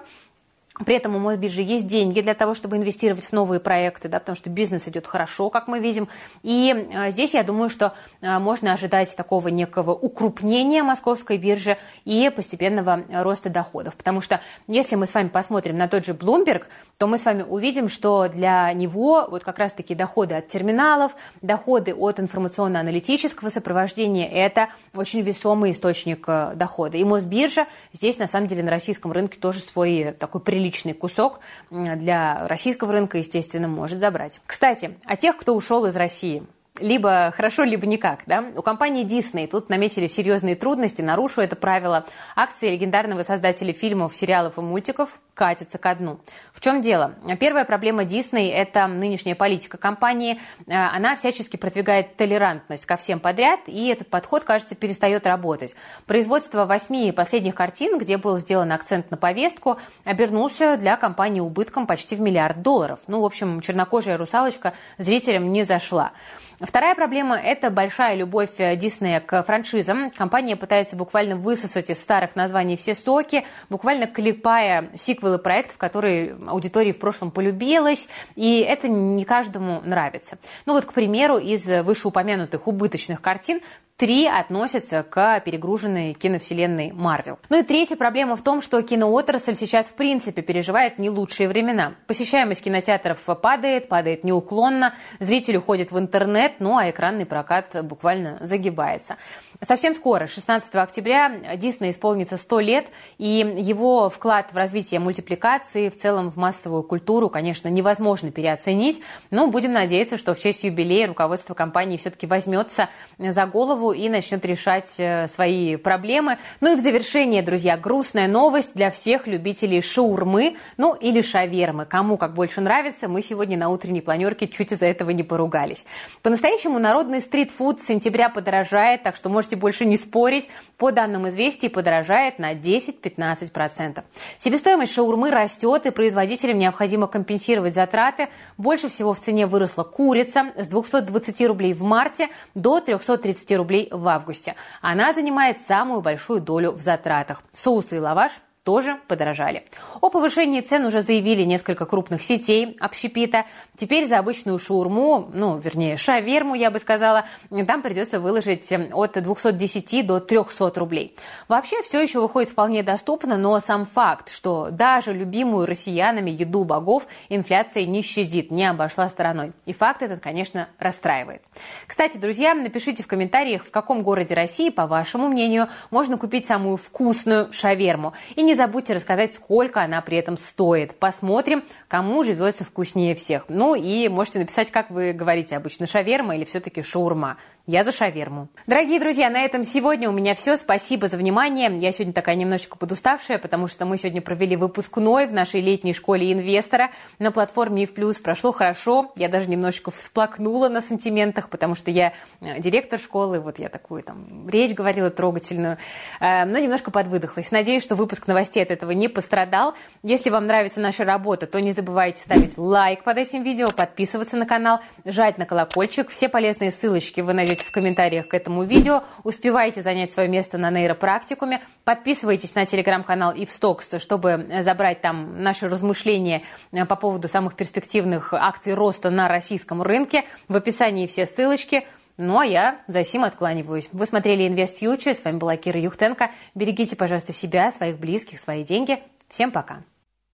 При 0.79 0.95
этом 0.95 1.15
у 1.15 1.19
Мосбиржи 1.19 1.61
есть 1.61 1.85
деньги 1.85 2.21
для 2.21 2.33
того, 2.33 2.55
чтобы 2.55 2.77
инвестировать 2.77 3.25
в 3.25 3.31
новые 3.31 3.59
проекты, 3.59 4.09
да, 4.09 4.19
потому 4.19 4.35
что 4.35 4.49
бизнес 4.49 4.87
идет 4.87 5.05
хорошо, 5.05 5.51
как 5.51 5.67
мы 5.67 5.79
видим. 5.79 6.09
И 6.41 6.73
э, 6.73 7.11
здесь 7.11 7.35
я 7.35 7.43
думаю, 7.43 7.69
что 7.69 7.93
э, 8.21 8.39
можно 8.39 8.73
ожидать 8.73 9.15
такого 9.15 9.49
некого 9.49 9.91
укрупнения 9.91 10.81
московской 10.81 11.37
биржи 11.37 11.77
и 12.05 12.31
постепенного 12.35 13.03
роста 13.11 13.51
доходов. 13.51 13.95
Потому 13.95 14.19
что 14.21 14.41
если 14.67 14.95
мы 14.95 15.05
с 15.05 15.13
вами 15.13 15.27
посмотрим 15.27 15.77
на 15.77 15.87
тот 15.87 16.05
же 16.05 16.13
Bloomberg, 16.13 16.63
то 16.97 17.05
мы 17.05 17.19
с 17.19 17.25
вами 17.25 17.43
увидим, 17.43 17.87
что 17.87 18.27
для 18.27 18.73
него 18.73 19.27
вот 19.29 19.43
как 19.43 19.59
раз-таки 19.59 19.93
доходы 19.93 20.33
от 20.33 20.47
терминалов, 20.47 21.15
доходы 21.43 21.93
от 21.93 22.19
информационно-аналитического 22.19 23.49
сопровождения– 23.49 24.27
это 24.31 24.69
очень 24.95 25.21
весомый 25.21 25.69
источник 25.69 26.25
э, 26.27 26.53
дохода. 26.55 26.97
И 26.97 27.03
Мосбиржа 27.03 27.67
здесь, 27.91 28.17
на 28.17 28.25
самом 28.25 28.47
деле, 28.47 28.63
на 28.63 28.71
российском 28.71 29.11
рынке 29.11 29.39
тоже 29.39 29.59
свой 29.59 30.15
такой 30.17 30.41
приличный 30.41 30.62
приличный 30.63 30.93
кусок 30.93 31.41
для 31.69 32.47
российского 32.47 32.93
рынка, 32.93 33.17
естественно, 33.17 33.67
может 33.67 33.99
забрать. 33.99 34.39
Кстати, 34.45 34.97
о 35.03 35.17
тех, 35.17 35.35
кто 35.35 35.53
ушел 35.53 35.85
из 35.85 35.95
России 35.97 36.43
либо 36.79 37.31
хорошо, 37.35 37.63
либо 37.63 37.85
никак. 37.85 38.21
Да? 38.25 38.45
У 38.55 38.61
компании 38.61 39.05
Disney 39.05 39.47
тут 39.47 39.69
наметили 39.69 40.07
серьезные 40.07 40.55
трудности, 40.55 41.01
нарушу 41.01 41.41
это 41.41 41.55
правило. 41.55 42.05
Акции 42.35 42.69
легендарного 42.71 43.23
создателя 43.23 43.73
фильмов, 43.73 44.15
сериалов 44.15 44.57
и 44.57 44.61
мультиков 44.61 45.09
катятся 45.35 45.77
ко 45.77 45.95
дну. 45.95 46.19
В 46.51 46.61
чем 46.61 46.81
дело? 46.81 47.15
Первая 47.39 47.65
проблема 47.65 48.03
Disney– 48.03 48.51
это 48.53 48.85
нынешняя 48.87 49.35
политика 49.35 49.77
компании. 49.77 50.39
Она 50.67 51.15
всячески 51.15 51.57
продвигает 51.57 52.15
толерантность 52.17 52.85
ко 52.85 52.97
всем 52.97 53.19
подряд, 53.19 53.61
и 53.67 53.87
этот 53.87 54.09
подход, 54.09 54.43
кажется, 54.43 54.75
перестает 54.75 55.25
работать. 55.25 55.75
Производство 56.05 56.65
восьми 56.65 57.11
последних 57.11 57.55
картин, 57.55 57.97
где 57.97 58.17
был 58.17 58.37
сделан 58.37 58.71
акцент 58.71 59.09
на 59.09 59.17
повестку, 59.17 59.79
обернулся 60.05 60.77
для 60.77 60.97
компании 60.97 61.39
убытком 61.39 61.87
почти 61.87 62.15
в 62.15 62.21
миллиард 62.21 62.61
долларов. 62.61 62.99
Ну, 63.07 63.21
в 63.21 63.25
общем, 63.25 63.61
чернокожая 63.61 64.17
русалочка 64.17 64.73
зрителям 64.99 65.51
не 65.51 65.63
зашла. 65.63 66.13
Вторая 66.59 66.95
проблема– 66.95 67.35
это 67.43 67.69
большая 67.69 68.15
любовь 68.15 68.51
э, 68.57 68.75
Диснея 68.75 69.19
к 69.19 69.43
франшизам. 69.43 70.11
Компания 70.11 70.55
пытается 70.55 70.95
буквально 70.95 71.35
высосать 71.35 71.89
из 71.89 72.01
старых 72.01 72.35
названий 72.35 72.77
все 72.77 72.95
соки, 72.95 73.45
буквально 73.69 74.07
клепая 74.07 74.91
сиквелы 74.95 75.39
проектов, 75.39 75.77
которые 75.77 76.35
аудитории 76.47 76.91
в 76.91 76.99
прошлом 76.99 77.31
полюбилась, 77.31 78.07
и 78.35 78.59
это 78.59 78.87
не 78.87 79.25
каждому 79.25 79.81
нравится. 79.81 80.37
Ну 80.65 80.73
вот, 80.73 80.85
к 80.85 80.93
примеру, 80.93 81.37
из 81.37 81.65
вышеупомянутых 81.65 82.67
убыточных 82.67 83.21
картин 83.21 83.61
Три 83.95 84.27
относятся 84.27 85.03
к 85.03 85.39
перегруженной 85.41 86.13
киновселенной 86.13 86.91
Марвел. 86.93 87.37
Ну 87.49 87.59
и 87.59 87.63
третья 87.63 87.95
проблема 87.95 88.35
в 88.35 88.41
том, 88.41 88.59
что 88.59 88.81
киноотрасль 88.81 89.53
сейчас 89.53 89.85
в 89.85 89.93
принципе 89.93 90.41
переживает 90.41 90.97
не 90.97 91.11
лучшие 91.11 91.47
времена. 91.47 91.93
Посещаемость 92.07 92.63
кинотеатров 92.63 93.23
падает, 93.39 93.87
падает 93.89 94.23
неуклонно, 94.23 94.95
зритель 95.19 95.57
уходит 95.57 95.91
в 95.91 95.99
интернет, 95.99 96.52
ну 96.59 96.77
а 96.77 96.89
экранный 96.89 97.25
прокат 97.25 97.83
буквально 97.83 98.37
загибается. 98.41 99.17
Совсем 99.65 99.95
скоро, 99.95 100.27
16 100.27 100.75
октября, 100.75 101.55
Дисней 101.55 101.91
исполнится 101.91 102.35
100 102.35 102.59
лет, 102.59 102.87
и 103.17 103.55
его 103.57 104.09
вклад 104.09 104.51
в 104.51 104.57
развитие 104.57 104.99
мультипликации, 104.99 105.89
в 105.89 105.95
целом 105.95 106.29
в 106.29 106.35
массовую 106.35 106.83
культуру, 106.83 107.29
конечно, 107.29 107.69
невозможно 107.69 108.29
переоценить, 108.31 109.01
но 109.31 109.47
будем 109.47 109.71
надеяться, 109.71 110.17
что 110.17 110.33
в 110.33 110.39
честь 110.39 110.63
юбилея 110.65 111.07
руководство 111.07 111.53
компании 111.53 111.95
все-таки 111.95 112.27
возьмется 112.27 112.89
за 113.17 113.45
голову 113.45 113.93
и 113.93 114.09
начнет 114.09 114.43
решать 114.45 114.93
э, 114.97 115.27
свои 115.27 115.77
проблемы. 115.77 116.39
Ну 116.59 116.73
и 116.73 116.75
в 116.75 116.81
завершение, 116.81 117.41
друзья, 117.41 117.77
грустная 117.77 118.27
новость 118.27 118.71
для 118.73 118.91
всех 118.91 119.27
любителей 119.27 119.81
шаурмы, 119.81 120.57
ну 120.75 120.93
или 120.93 121.21
шавермы. 121.21 121.85
Кому 121.85 122.17
как 122.17 122.33
больше 122.33 122.59
нравится, 122.59 123.07
мы 123.07 123.21
сегодня 123.21 123.57
на 123.57 123.69
утренней 123.69 124.01
планерке 124.01 124.47
чуть 124.47 124.73
из-за 124.73 124.87
этого 124.87 125.11
не 125.11 125.23
поругались. 125.23 125.85
По-настоящему 126.21 126.79
народный 126.79 127.21
стритфуд 127.21 127.81
с 127.81 127.85
сентября 127.85 128.29
подорожает, 128.29 129.03
так 129.03 129.15
что 129.15 129.29
можете 129.29 129.52
больше 129.55 129.85
не 129.85 129.97
спорить. 129.97 130.49
По 130.77 130.91
данным 130.91 131.27
известий, 131.29 131.69
подорожает 131.69 132.39
на 132.39 132.53
10-15%. 132.53 134.03
Себестоимость 134.37 134.93
шаурмы 134.93 135.31
растет, 135.31 135.85
и 135.85 135.91
производителям 135.91 136.57
необходимо 136.57 137.07
компенсировать 137.07 137.73
затраты. 137.73 138.29
Больше 138.57 138.89
всего 138.89 139.13
в 139.13 139.19
цене 139.19 139.47
выросла 139.47 139.83
курица 139.83 140.51
с 140.55 140.67
220 140.67 141.47
рублей 141.47 141.73
в 141.73 141.81
марте 141.81 142.29
до 142.53 142.79
330 142.79 143.57
рублей 143.57 143.63
рублей 143.63 143.87
в 143.91 144.07
августе. 144.07 144.55
Она 144.81 145.13
занимает 145.13 145.61
самую 145.61 146.01
большую 146.01 146.41
долю 146.41 146.71
в 146.71 146.81
затратах. 146.81 147.41
Соусы 147.53 147.97
и 147.97 147.99
лаваш 147.99 148.33
тоже 148.63 148.97
подорожали. 149.07 149.65
О 149.99 150.09
повышении 150.09 150.61
цен 150.61 150.85
уже 150.85 151.01
заявили 151.01 151.43
несколько 151.43 151.85
крупных 151.85 152.23
сетей 152.23 152.77
общепита. 152.79 153.45
Теперь 153.75 154.07
за 154.07 154.19
обычную 154.19 154.57
шаурму, 154.57 155.29
ну, 155.33 155.57
вернее, 155.57 155.97
шаверму, 155.97 156.55
я 156.55 156.71
бы 156.71 156.79
сказала, 156.79 157.25
там 157.67 157.81
придется 157.81 158.19
выложить 158.19 158.71
эм, 158.71 158.89
от 158.93 159.21
210 159.21 160.07
до 160.07 160.19
300 160.19 160.71
рублей. 160.75 161.15
Вообще 161.49 161.81
все 161.83 162.01
еще 162.01 162.21
выходит 162.21 162.51
вполне 162.51 162.83
доступно, 162.83 163.37
но 163.37 163.59
сам 163.59 163.85
факт, 163.85 164.31
что 164.31 164.69
даже 164.71 165.13
любимую 165.13 165.65
россиянами 165.65 166.31
еду 166.31 166.63
богов 166.63 167.05
инфляция 167.27 167.85
не 167.85 168.01
щадит, 168.01 168.49
не 168.49 168.65
обошла 168.65 169.09
стороной. 169.09 169.51
И 169.65 169.73
факт 169.73 170.01
этот, 170.01 170.21
конечно, 170.21 170.69
расстраивает. 170.79 171.41
Кстати, 171.85 172.15
друзья, 172.15 172.53
напишите 172.53 173.03
в 173.03 173.07
комментариях, 173.07 173.65
в 173.65 173.71
каком 173.71 174.03
городе 174.03 174.33
России, 174.33 174.69
по 174.69 174.87
вашему 174.87 175.27
мнению, 175.27 175.67
можно 175.91 176.17
купить 176.17 176.45
самую 176.45 176.77
вкусную 176.77 177.51
шаверму. 177.51 178.13
И 178.35 178.41
не 178.41 178.52
не 178.53 178.57
забудьте 178.57 178.93
рассказать, 178.93 179.33
сколько 179.33 179.81
она 179.81 179.99
при 180.01 180.15
этом 180.17 180.37
стоит. 180.37 180.93
Посмотрим, 180.99 181.63
кому 181.87 182.23
живется 182.23 182.63
вкуснее 182.63 183.15
всех. 183.15 183.45
Ну 183.47 183.73
и 183.73 184.07
можете 184.09 184.37
написать, 184.37 184.69
как 184.69 184.91
вы 184.91 185.11
говорите 185.11 185.57
обычно, 185.57 185.87
шаверма 185.87 186.35
или 186.35 186.43
все-таки 186.43 186.83
шаурма. 186.83 187.37
Я 187.65 187.85
за 187.85 187.93
шаверму. 187.93 188.49
Дорогие 188.67 188.99
друзья, 188.99 189.29
на 189.29 189.41
этом 189.41 189.63
сегодня 189.63 190.09
у 190.09 190.11
меня 190.11 190.35
все. 190.35 190.57
Спасибо 190.57 191.07
за 191.07 191.15
внимание. 191.15 191.73
Я 191.77 191.93
сегодня 191.93 192.11
такая 192.11 192.35
немножечко 192.35 192.77
подуставшая, 192.77 193.37
потому 193.37 193.67
что 193.67 193.85
мы 193.85 193.97
сегодня 193.97 194.21
провели 194.21 194.57
выпускной 194.57 195.27
в 195.27 195.33
нашей 195.33 195.61
летней 195.61 195.93
школе 195.93 196.33
инвестора 196.33 196.91
на 197.19 197.31
платформе 197.31 197.85
ИФ 197.85 197.93
Плюс. 197.93 198.19
Прошло 198.19 198.51
хорошо. 198.51 199.13
Я 199.15 199.29
даже 199.29 199.47
немножечко 199.47 199.91
всплакнула 199.91 200.67
на 200.67 200.81
сантиментах, 200.81 201.47
потому 201.47 201.75
что 201.75 201.89
я 201.89 202.11
э, 202.41 202.59
директор 202.59 202.99
школы, 202.99 203.39
вот 203.39 203.59
я 203.59 203.69
такую 203.69 204.03
там 204.03 204.49
речь 204.49 204.73
говорила 204.73 205.09
трогательную, 205.09 205.77
э, 206.19 206.43
но 206.43 206.59
немножко 206.59 206.91
подвыдохлась. 206.91 207.49
Надеюсь, 207.51 207.83
что 207.83 207.95
выпуск 207.95 208.27
новостей 208.27 208.61
от 208.61 208.71
этого 208.71 208.91
не 208.91 209.07
пострадал. 209.07 209.73
Если 210.03 210.29
вам 210.29 210.47
нравится 210.47 210.81
наша 210.81 211.05
работа, 211.05 211.47
то 211.47 211.61
не 211.61 211.71
забывайте 211.71 212.23
ставить 212.23 212.57
лайк 212.57 213.05
под 213.05 213.19
этим 213.19 213.41
видео, 213.41 213.67
подписываться 213.67 214.35
на 214.35 214.45
канал, 214.45 214.81
жать 215.05 215.37
на 215.37 215.45
колокольчик. 215.45 216.09
Все 216.09 216.27
полезные 216.27 216.71
ссылочки 216.71 217.21
вы 217.21 217.31
найдете 217.31 217.52
в 217.61 217.71
комментариях 217.71 218.27
к 218.27 218.33
этому 218.33 218.63
видео. 218.63 219.03
Успевайте 219.23 219.81
занять 219.81 220.11
свое 220.11 220.29
место 220.29 220.57
на 220.57 220.71
нейропрактикуме. 220.71 221.61
Подписывайтесь 221.83 222.55
на 222.55 222.65
телеграм-канал 222.65 223.33
Ивстокс, 223.35 223.99
чтобы 223.99 224.47
забрать 224.61 225.01
там 225.01 225.41
наши 225.41 225.67
размышления 225.67 226.43
э, 226.71 226.85
по 226.85 226.95
поводу 226.95 227.27
самых 227.27 227.55
перспективных 227.55 228.33
акций 228.33 228.73
роста 228.73 229.09
на 229.09 229.27
российском 229.27 229.81
рынке. 229.81 230.23
В 230.47 230.55
описании 230.55 231.07
все 231.07 231.25
ссылочки. 231.25 231.85
Ну, 232.17 232.37
а 232.39 232.45
я 232.45 232.79
за 232.87 233.03
сим 233.03 233.23
откланиваюсь. 233.23 233.89
Вы 233.91 234.05
смотрели 234.05 234.47
Invest 234.47 234.79
Future. 234.81 235.13
С 235.13 235.23
вами 235.23 235.37
была 235.37 235.55
Кира 235.57 235.79
Юхтенко. 235.79 236.29
Берегите, 236.53 236.95
пожалуйста, 236.95 237.33
себя, 237.33 237.71
своих 237.71 237.97
близких, 237.97 238.39
свои 238.39 238.63
деньги. 238.63 239.01
Всем 239.29 239.51
пока. 239.51 239.83